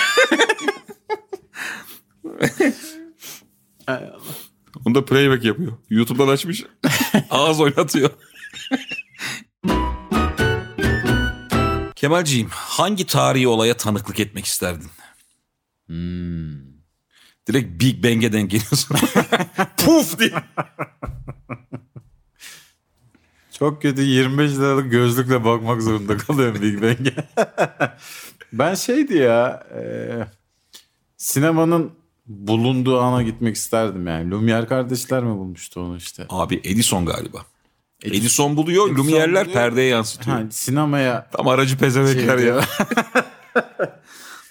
Ay 3.88 4.04
Allah. 4.06 4.41
Onu 4.86 4.96
da 4.96 5.06
playback 5.06 5.46
yapıyor. 5.46 5.72
YouTube'dan 5.90 6.28
açmış. 6.28 6.64
Ağız 7.30 7.60
oynatıyor. 7.60 8.10
Kemalciğim 11.96 12.50
hangi 12.52 13.08
tarihi 13.08 13.48
olaya 13.48 13.78
tanıklık 13.78 14.20
etmek 14.20 14.46
isterdin? 14.46 14.90
Direkt 17.48 17.82
Big 17.82 18.04
Bang'e 18.04 18.34
denk 18.34 18.52
geliyorsun. 18.52 18.98
Puf 19.78 20.20
diye. 20.20 20.34
Çok 23.60 23.82
kötü 23.82 24.02
25 24.02 24.52
liralık 24.52 24.92
gözlükle 24.92 25.46
bakmak 25.46 25.82
zorunda 25.82 26.18
kalıyorum 26.18 26.62
Big 26.62 26.82
Bang'e. 26.82 27.14
ben 28.54 28.76
şeydi 28.76 29.18
ya 29.18 29.68
e, 29.76 29.82
sinemanın 31.18 31.92
bulunduğu 32.28 33.00
ana 33.00 33.24
gitmek 33.24 33.56
isterdim 33.56 34.08
yani. 34.08 34.32
Lumière 34.32 34.68
kardeşler 34.68 35.24
mi 35.24 35.38
bulmuştu 35.38 35.80
onu 35.82 35.98
işte? 35.98 36.26
Abi 36.30 36.62
Edison 36.64 37.06
galiba. 37.06 37.46
Edison- 38.04 38.18
Edison 38.18 38.58
buluyor, 38.58 38.88
Edison 38.92 39.04
Lumière'ler 39.04 39.42
buluyor. 39.46 39.54
perdeye 39.54 39.88
yansıtıyor. 39.90 40.38
Ha, 40.38 40.44
sinemaya 40.52 41.30
Tam 41.38 41.48
aracı 41.48 41.78
pezevekler 41.78 42.38
şey 42.38 42.48
ya. 42.48 42.62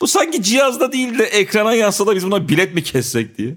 Bu 0.00 0.06
sanki 0.06 0.42
cihazda 0.42 0.92
değil 0.92 1.18
de 1.18 1.24
ekrana 1.24 1.74
yansa 1.74 2.06
da 2.06 2.14
biz 2.16 2.26
buna 2.26 2.48
bilet 2.48 2.74
mi 2.74 2.82
kessek 2.82 3.38
diye. 3.38 3.56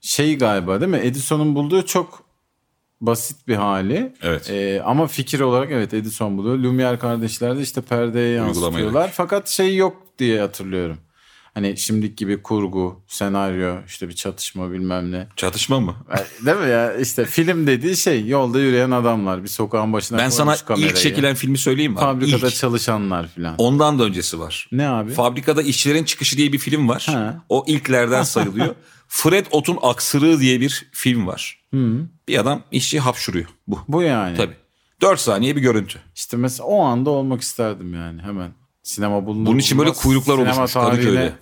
şey 0.00 0.38
galiba 0.38 0.80
değil 0.80 0.90
mi? 0.90 1.00
Edison'un 1.02 1.54
bulduğu 1.54 1.86
çok 1.86 2.22
basit 3.00 3.48
bir 3.48 3.54
hali. 3.54 4.12
Evet. 4.22 4.50
Ee, 4.50 4.82
ama 4.84 5.06
fikir 5.06 5.40
olarak 5.40 5.70
evet 5.70 5.94
Edison 5.94 6.38
buluyor. 6.38 6.58
Lumière 6.58 6.98
kardeşler 6.98 7.56
de 7.56 7.60
işte 7.62 7.80
perdeye 7.80 8.28
yansıtıyorlar. 8.34 9.10
Fakat 9.14 9.48
şey 9.48 9.76
yok 9.76 9.96
diye 10.18 10.40
hatırlıyorum. 10.40 10.96
Hani 11.54 11.76
şimdiki 11.76 12.16
gibi 12.16 12.42
kurgu, 12.42 13.02
senaryo, 13.06 13.76
işte 13.86 14.08
bir 14.08 14.14
çatışma 14.14 14.72
bilmem 14.72 15.12
ne. 15.12 15.26
Çatışma 15.36 15.80
mı? 15.80 15.96
Değil 16.46 16.56
mi 16.56 16.68
ya? 16.70 16.96
İşte 16.96 17.24
film 17.24 17.66
dediği 17.66 17.96
şey 17.96 18.26
yolda 18.26 18.60
yürüyen 18.60 18.90
adamlar. 18.90 19.42
Bir 19.42 19.48
sokağın 19.48 19.92
başına 19.92 20.18
Ben 20.18 20.28
sana 20.28 20.56
kamerayı. 20.56 20.90
ilk 20.90 20.96
çekilen 20.96 21.34
filmi 21.34 21.58
söyleyeyim 21.58 21.92
mi? 21.92 21.98
Fabrikada 21.98 22.46
İlk. 22.48 22.54
çalışanlar 22.56 23.28
filan. 23.28 23.54
Ondan 23.58 23.98
da 23.98 24.04
öncesi 24.04 24.40
var. 24.40 24.68
Ne 24.72 24.88
abi? 24.88 25.12
Fabrikada 25.12 25.62
işçilerin 25.62 26.04
çıkışı 26.04 26.36
diye 26.36 26.52
bir 26.52 26.58
film 26.58 26.88
var. 26.88 27.06
Ha. 27.10 27.44
O 27.48 27.64
ilklerden 27.66 28.22
sayılıyor. 28.22 28.74
Fred 29.08 29.46
Ot'un 29.50 29.78
Aksırığı 29.82 30.40
diye 30.40 30.60
bir 30.60 30.88
film 30.92 31.26
var. 31.26 31.60
Bir 32.28 32.38
adam 32.40 32.62
işçi 32.72 33.00
hapşuruyor. 33.00 33.46
Bu. 33.66 33.78
Bu 33.88 34.02
yani. 34.02 34.36
Tabii. 34.36 34.54
4 35.00 35.20
saniye 35.20 35.56
bir 35.56 35.60
görüntü. 35.60 35.98
İşte 36.16 36.36
mesela 36.36 36.66
o 36.66 36.82
anda 36.82 37.10
olmak 37.10 37.40
isterdim 37.42 37.94
yani 37.94 38.22
hemen. 38.22 38.52
Sinema 38.82 39.26
bulunur. 39.26 39.46
Bunun 39.46 39.58
için 39.58 39.78
böyle 39.78 39.92
kuyruklar 39.92 40.38
oluşmuş 40.38 40.72
Kadıköy'de. 40.72 41.32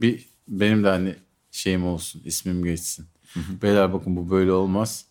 Bir 0.00 0.26
benim 0.48 0.84
de 0.84 0.88
hani 0.88 1.14
şeyim 1.50 1.86
olsun, 1.86 2.22
ismim 2.24 2.64
geçsin. 2.64 3.06
Beyler 3.62 3.92
bakın 3.92 4.16
bu 4.16 4.30
böyle 4.30 4.52
olmaz. 4.52 5.04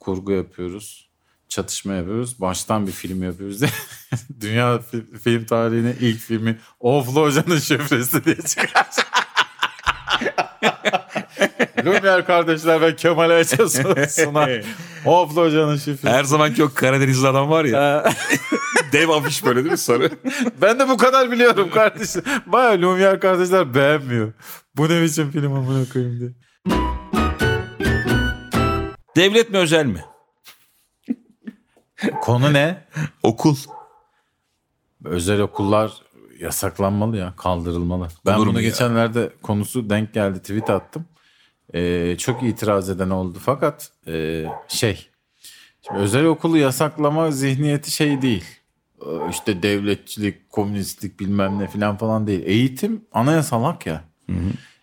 Kurgu 0.00 0.32
yapıyoruz. 0.32 1.10
Çatışma 1.48 1.92
yapıyoruz. 1.94 2.40
Baştan 2.40 2.86
bir 2.86 2.92
film 2.92 3.22
yapıyoruz 3.22 3.60
diye. 3.60 3.70
Dünya 4.40 4.76
fi- 4.76 5.18
film 5.18 5.44
tarihine 5.44 5.94
ilk 6.00 6.18
filmi 6.18 6.58
Oflu 6.80 7.20
Hoca'nın 7.22 7.58
şifresi 7.58 8.24
diye 8.24 8.36
çıkar. 8.36 8.86
Lumière 11.84 12.24
kardeşler 12.24 12.80
ve 12.80 12.96
Kemal 12.96 13.30
Ayça 13.36 13.68
sunar. 13.68 14.64
Oflu 15.04 15.42
Hoca'nın 15.42 15.76
şifresi. 15.76 16.08
Her 16.08 16.24
zamanki 16.24 16.64
o 16.64 16.74
Karadenizli 16.74 17.28
adam 17.28 17.50
var 17.50 17.64
ya. 17.64 18.12
dev 18.92 19.08
afiş 19.08 19.44
böyle 19.44 19.60
değil 19.60 19.70
mi 19.72 19.78
sarı? 19.78 20.10
Ben 20.62 20.78
de 20.78 20.88
bu 20.88 20.96
kadar 20.96 21.30
biliyorum 21.30 21.70
kardeşim. 21.70 22.22
Baya 22.46 22.74
Lumière 22.74 23.18
kardeşler 23.20 23.74
beğenmiyor. 23.74 24.32
Bu 24.76 24.88
ne 24.88 25.02
biçim 25.02 25.30
film 25.30 25.52
amına 25.52 25.88
koyayım 25.92 26.20
diye. 26.20 26.30
Devlet 29.16 29.50
mi 29.50 29.58
özel 29.58 29.86
mi? 29.86 30.04
Konu 32.20 32.52
ne? 32.52 32.84
Okul. 33.22 33.56
Özel 35.04 35.40
okullar 35.40 35.92
yasaklanmalı 36.40 37.16
ya, 37.16 37.34
kaldırılmalı. 37.36 38.08
Ben 38.26 38.34
Olur 38.34 38.46
bunu 38.46 38.60
ya? 38.60 38.68
geçenlerde 38.68 39.32
konusu 39.42 39.90
denk 39.90 40.14
geldi, 40.14 40.38
tweet 40.38 40.70
attım. 40.70 41.04
Ee, 41.74 42.16
çok 42.18 42.42
itiraz 42.42 42.90
eden 42.90 43.10
oldu 43.10 43.38
fakat 43.42 43.90
e, 44.06 44.44
şey, 44.68 45.08
şimdi 45.86 46.00
özel 46.00 46.24
okulu 46.24 46.58
yasaklama 46.58 47.30
zihniyeti 47.30 47.90
şey 47.90 48.22
değil. 48.22 48.44
Ee, 49.02 49.06
İşte 49.30 49.62
devletçilik, 49.62 50.50
komünistlik 50.50 51.20
bilmem 51.20 51.58
ne 51.58 51.68
falan 51.68 51.96
falan 51.96 52.26
değil. 52.26 52.42
Eğitim 52.44 53.04
anayasal 53.12 53.64
hak 53.64 53.86
ya. 53.86 54.04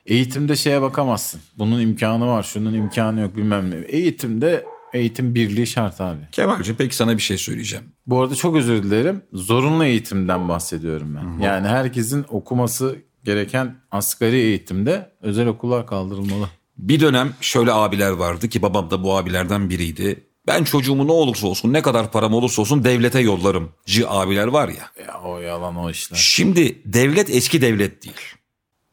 Eğitimde 0.05 0.55
şeye 0.55 0.81
bakamazsın. 0.81 1.41
Bunun 1.57 1.79
imkanı 1.81 2.27
var, 2.27 2.43
şunun 2.43 2.73
imkanı 2.73 3.19
yok 3.19 3.35
bilmem 3.35 3.71
ne. 3.71 3.75
Eğitimde 3.75 4.65
eğitim 4.93 5.35
birliği 5.35 5.67
şart 5.67 6.01
abi. 6.01 6.19
Kemal'cim 6.31 6.75
peki 6.75 6.95
sana 6.95 7.17
bir 7.17 7.21
şey 7.21 7.37
söyleyeceğim. 7.37 7.85
Bu 8.05 8.21
arada 8.21 8.35
çok 8.35 8.55
özür 8.55 8.83
dilerim. 8.83 9.21
Zorunlu 9.33 9.85
eğitimden 9.85 10.49
bahsediyorum 10.49 11.15
ben. 11.15 11.43
Yani 11.43 11.67
herkesin 11.67 12.25
okuması 12.29 12.95
gereken 13.23 13.75
asgari 13.91 14.35
eğitimde 14.35 15.11
özel 15.21 15.47
okullar 15.47 15.87
kaldırılmalı. 15.87 16.49
Bir 16.77 16.99
dönem 16.99 17.33
şöyle 17.41 17.71
abiler 17.71 18.11
vardı 18.11 18.49
ki 18.49 18.61
babam 18.61 18.91
da 18.91 19.03
bu 19.03 19.17
abilerden 19.17 19.69
biriydi. 19.69 20.23
Ben 20.47 20.63
çocuğumu 20.63 21.07
ne 21.07 21.11
olursa 21.11 21.47
olsun 21.47 21.73
ne 21.73 21.81
kadar 21.81 22.11
param 22.11 22.33
olursa 22.33 22.61
olsun 22.61 22.83
devlete 22.83 23.19
yollarım. 23.19 23.69
Ci 23.85 24.07
abiler 24.07 24.47
var 24.47 24.67
ya. 24.67 25.05
Ya 25.07 25.21
o 25.25 25.39
yalan 25.39 25.75
o 25.77 25.89
işler. 25.89 26.17
Şimdi 26.17 26.81
devlet 26.85 27.29
eski 27.29 27.61
devlet 27.61 28.03
değil. 28.03 28.15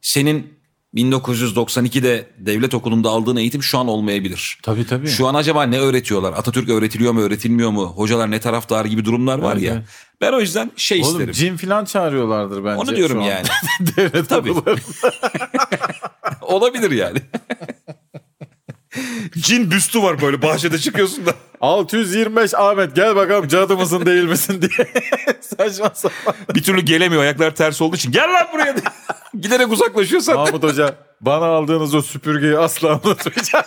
Senin 0.01 0.55
1992'de 0.95 2.29
devlet 2.37 2.73
okulunda 2.73 3.09
aldığın 3.09 3.35
eğitim 3.35 3.63
şu 3.63 3.77
an 3.77 3.87
olmayabilir. 3.87 4.57
Tabii 4.63 4.87
tabii. 4.87 5.07
Şu 5.07 5.27
an 5.27 5.33
acaba 5.35 5.63
ne 5.63 5.79
öğretiyorlar? 5.79 6.33
Atatürk 6.33 6.69
öğretiliyor 6.69 7.13
mu 7.13 7.21
öğretilmiyor 7.21 7.69
mu? 7.69 7.85
Hocalar 7.85 8.31
ne 8.31 8.39
taraftar 8.39 8.85
gibi 8.85 9.05
durumlar 9.05 9.39
var 9.39 9.53
Evet, 9.53 9.63
ya. 9.63 9.83
Ben 10.21 10.31
o 10.33 10.39
yüzden 10.39 10.71
şey 10.75 11.01
Oğlum 11.01 11.11
isterim. 11.11 11.33
cin 11.33 11.57
falan 11.57 11.85
çağırıyorlardır 11.85 12.65
bence. 12.65 12.81
Onu 12.81 12.95
diyorum 12.95 13.21
yani. 13.21 13.47
Devlet 13.97 14.29
Tabii. 14.29 14.53
Olabilir 16.45 16.91
yani. 16.91 17.19
Cin 19.37 19.71
büstü 19.71 20.03
var 20.03 20.21
böyle 20.21 20.41
bahçede 20.41 20.77
çıkıyorsun 20.77 21.25
da. 21.25 21.33
625 21.61 22.53
Ahmet 22.53 22.95
gel 22.95 23.15
bakalım 23.15 23.47
cadı 23.47 23.77
mısın 23.77 24.05
değil 24.05 24.23
misin 24.23 24.61
diye. 24.61 24.87
Saçma 25.41 25.91
sapan. 25.93 26.35
Bir 26.55 26.63
türlü 26.63 26.81
gelemiyor 26.81 27.21
ayaklar 27.21 27.55
ters 27.55 27.81
olduğu 27.81 27.95
için. 27.95 28.11
Gel 28.11 28.33
lan 28.33 28.47
buraya. 28.53 28.75
diye. 28.75 28.85
Giderek 29.41 29.71
uzaklaşıyor 29.71 30.21
sen. 30.21 30.35
Mahmut 30.35 30.63
Hoca 30.63 30.95
bana 31.21 31.45
aldığınız 31.45 31.95
o 31.95 32.01
süpürgeyi 32.01 32.57
asla 32.57 33.01
unutmayacağım. 33.03 33.65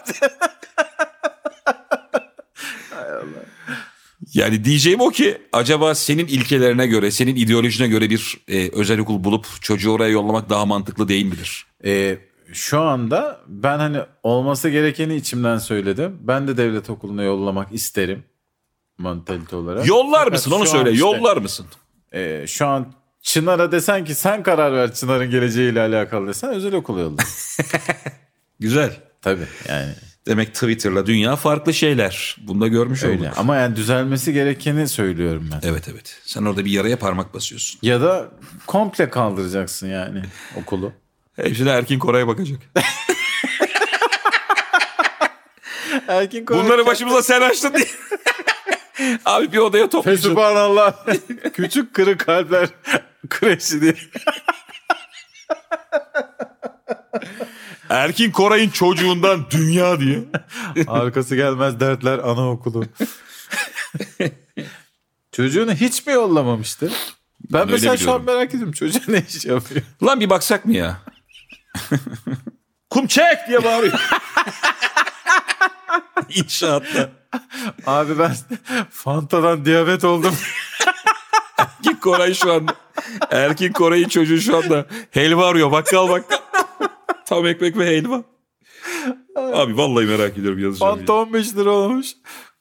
Yani 4.35 4.65
diyeceğim 4.65 5.01
o 5.01 5.11
ki 5.11 5.39
acaba 5.53 5.95
senin 5.95 6.27
ilkelerine 6.27 6.87
göre, 6.87 7.11
senin 7.11 7.37
ideolojine 7.37 7.89
göre 7.89 8.11
bir 8.11 8.39
e, 8.49 8.71
özel 8.71 8.99
okul 8.99 9.25
bulup 9.25 9.47
çocuğu 9.61 9.91
oraya 9.91 10.11
yollamak 10.11 10.51
daha 10.51 10.67
mantıklı 10.67 11.09
değil 11.09 11.25
midir? 11.25 11.67
Ee, 11.85 12.19
şu 12.53 12.81
anda 12.81 13.41
ben 13.47 13.79
hani 13.79 13.99
olması 14.23 14.69
gerekeni 14.69 15.15
içimden 15.17 15.59
söyledim. 15.59 16.19
Ben 16.21 16.49
de 16.49 16.57
devlet 16.57 16.91
okuluna 16.91 17.23
yollamak 17.23 17.73
isterim. 17.73 18.25
Mantalite 18.99 19.57
olarak. 19.57 19.87
Yollar 19.87 20.19
Fakat 20.19 20.33
mısın 20.33 20.51
onu 20.51 20.67
söyle. 20.67 20.93
işte, 20.93 21.07
Yollar 21.07 21.37
mısın? 21.37 21.67
e, 22.13 22.47
şu 22.47 22.67
an 22.67 22.93
Çınar'a 23.23 23.73
desen 23.73 24.05
ki 24.05 24.15
sen 24.15 24.43
karar 24.43 24.73
ver 24.73 24.95
Çınar'ın 24.95 25.31
geleceğiyle 25.31 25.81
alakalı 25.81 26.29
desen 26.29 26.51
özel 26.51 26.75
okula 26.75 27.01
yolla. 27.01 27.17
Güzel. 28.61 28.97
Tabii 29.23 29.47
yani 29.69 29.93
Demek 30.27 30.55
Twitter'la 30.55 31.07
dünya 31.07 31.37
farklı 31.37 31.75
şeyler. 31.75 32.37
Bunu 32.41 32.61
da 32.61 32.69
görmüş 32.69 33.05
öyle. 33.05 33.21
olduk. 33.23 33.39
Ama 33.39 33.57
yani 33.57 33.77
düzelmesi 33.77 34.33
gerekeni 34.33 34.89
söylüyorum 34.89 35.49
ben. 35.53 35.69
Evet 35.69 35.89
evet. 35.93 36.21
Sen 36.25 36.45
orada 36.45 36.65
bir 36.65 36.71
yaraya 36.71 36.99
parmak 36.99 37.35
basıyorsun. 37.35 37.79
Ya 37.83 38.01
da 38.01 38.29
komple 38.67 39.11
kaldıracaksın 39.11 39.89
yani 39.89 40.23
okulu. 40.57 40.93
Hepsine 41.43 41.71
Erkin 41.71 41.99
Koray'a 41.99 42.29
bakacak. 42.29 42.61
Erkin 46.09 46.47
Bunları 46.49 46.87
başımıza 46.87 47.23
sen 47.23 47.41
açtın 47.41 47.75
diye. 47.75 47.87
Abi 49.25 49.53
bir 49.53 49.59
odaya 49.59 49.89
toplayacaksın. 49.89 50.29
Fesubhanallah. 50.31 51.07
Küçük 51.55 51.95
kırık 51.95 52.21
kalpler 52.21 52.69
kreşi 53.31 53.81
diye. 53.81 53.95
Erkin 57.89 58.31
Koray'ın 58.31 58.71
çocuğundan 58.71 59.47
dünya 59.51 60.01
diye. 60.01 60.25
Arkası 60.87 61.37
gelmez 61.37 61.81
dertler 61.81 62.19
anaokulu. 62.19 62.85
Çocuğunu 65.33 65.73
hiç 65.73 66.07
mi 66.07 66.13
yollamamıştı? 66.13 66.91
Ben, 67.53 67.61
öyle 67.61 67.73
mesela 67.73 67.97
şu 67.97 68.13
an 68.13 68.23
biliyorum. 68.23 68.39
merak 68.41 68.55
ediyorum 68.55 68.73
çocuğa 68.73 69.03
ne 69.09 69.25
iş 69.29 69.45
yapıyor. 69.45 69.83
Lan 70.03 70.21
bir 70.21 70.31
baksak 70.31 70.65
mı 70.65 70.75
ya? 70.75 71.01
Kum 72.91 73.07
çek 73.07 73.39
diye 73.49 73.65
bağırıyor. 73.65 73.93
İnşaatta. 76.29 77.11
Abi 77.87 78.19
ben 78.19 78.35
Fanta'dan 78.91 79.65
diyabet 79.65 80.05
oldum. 80.05 80.35
Erkin 81.59 81.95
Koray 81.95 82.35
şu 82.35 82.53
anda. 82.53 82.75
Erkin 83.31 83.73
Koray'ın 83.73 84.09
çocuğu 84.09 84.41
şu 84.41 84.57
anda 84.57 84.87
helva 85.11 85.47
arıyor. 85.47 85.73
Bakkal 85.73 86.09
bakkal. 86.09 86.39
Tam 87.27 87.47
ekmek 87.47 87.79
ve 87.79 87.87
helva. 87.87 88.23
Abi 89.37 89.77
vallahi 89.77 90.07
merak 90.07 90.39
ediyorum 90.39 90.59
yazacağım. 90.59 90.97
Fanta 90.99 91.13
15 91.13 91.57
lira 91.57 91.71
olmuş. 91.71 92.07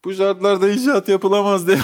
Bu 0.05 0.13
şartlarda 0.13 0.69
inşaat 0.69 1.09
yapılamaz 1.09 1.67
diye. 1.67 1.77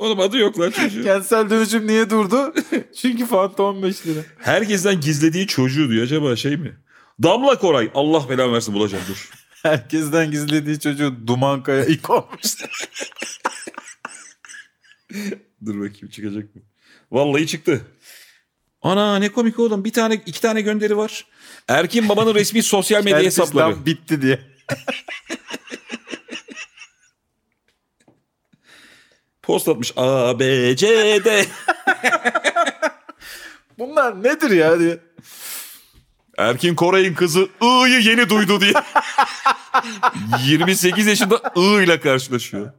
Oğlum 0.00 0.20
adı 0.20 0.38
yok 0.38 0.60
lan 0.60 0.70
çocuğun. 0.70 1.02
Kentsel 1.02 1.50
dönüşüm 1.50 1.86
niye 1.86 2.10
durdu? 2.10 2.54
Çünkü 3.00 3.26
Fanta 3.26 3.62
15 3.62 4.06
lira. 4.06 4.20
Herkesten 4.38 5.00
gizlediği 5.00 5.46
çocuğu 5.46 5.90
diyor. 5.90 6.04
Acaba 6.04 6.36
şey 6.36 6.56
mi? 6.56 6.76
Damla 7.22 7.58
Koray. 7.58 7.90
Allah 7.94 8.28
belanı 8.28 8.52
versin 8.52 8.74
bulacağım 8.74 9.04
dur. 9.08 9.30
Herkesten 9.62 10.30
gizlediği 10.30 10.80
çocuğu 10.80 11.26
Dumankaya 11.26 11.84
ilk 11.84 12.10
olmuş. 12.10 12.56
Dur 15.66 15.74
bakayım 15.74 16.08
çıkacak 16.10 16.54
mı? 16.56 16.62
Vallahi 17.10 17.46
çıktı. 17.46 17.80
Ana 18.82 19.18
ne 19.18 19.28
komik 19.28 19.58
oğlum. 19.58 19.84
Bir 19.84 19.92
tane 19.92 20.14
iki 20.26 20.40
tane 20.40 20.60
gönderi 20.60 20.96
var. 20.96 21.26
Erkin 21.68 22.08
babanın 22.08 22.34
resmi 22.34 22.62
sosyal 22.62 23.04
medya 23.04 23.22
hesapları. 23.22 23.86
Bitti 23.86 24.22
diye. 24.22 24.40
Post 29.50 29.68
atmış. 29.68 29.92
A, 29.96 30.38
B, 30.38 30.76
C, 30.76 30.86
D. 31.24 31.46
Bunlar 33.78 34.22
nedir 34.22 34.50
ya 34.50 34.80
diye. 34.80 34.98
Erkin 36.38 36.74
Koray'ın 36.74 37.14
kızı 37.14 37.48
I'yı 37.60 38.00
yeni 38.00 38.28
duydu 38.28 38.60
diye. 38.60 38.72
28 40.44 41.06
yaşında 41.06 41.52
I 41.56 41.84
ile 41.84 42.00
karşılaşıyor. 42.00 42.72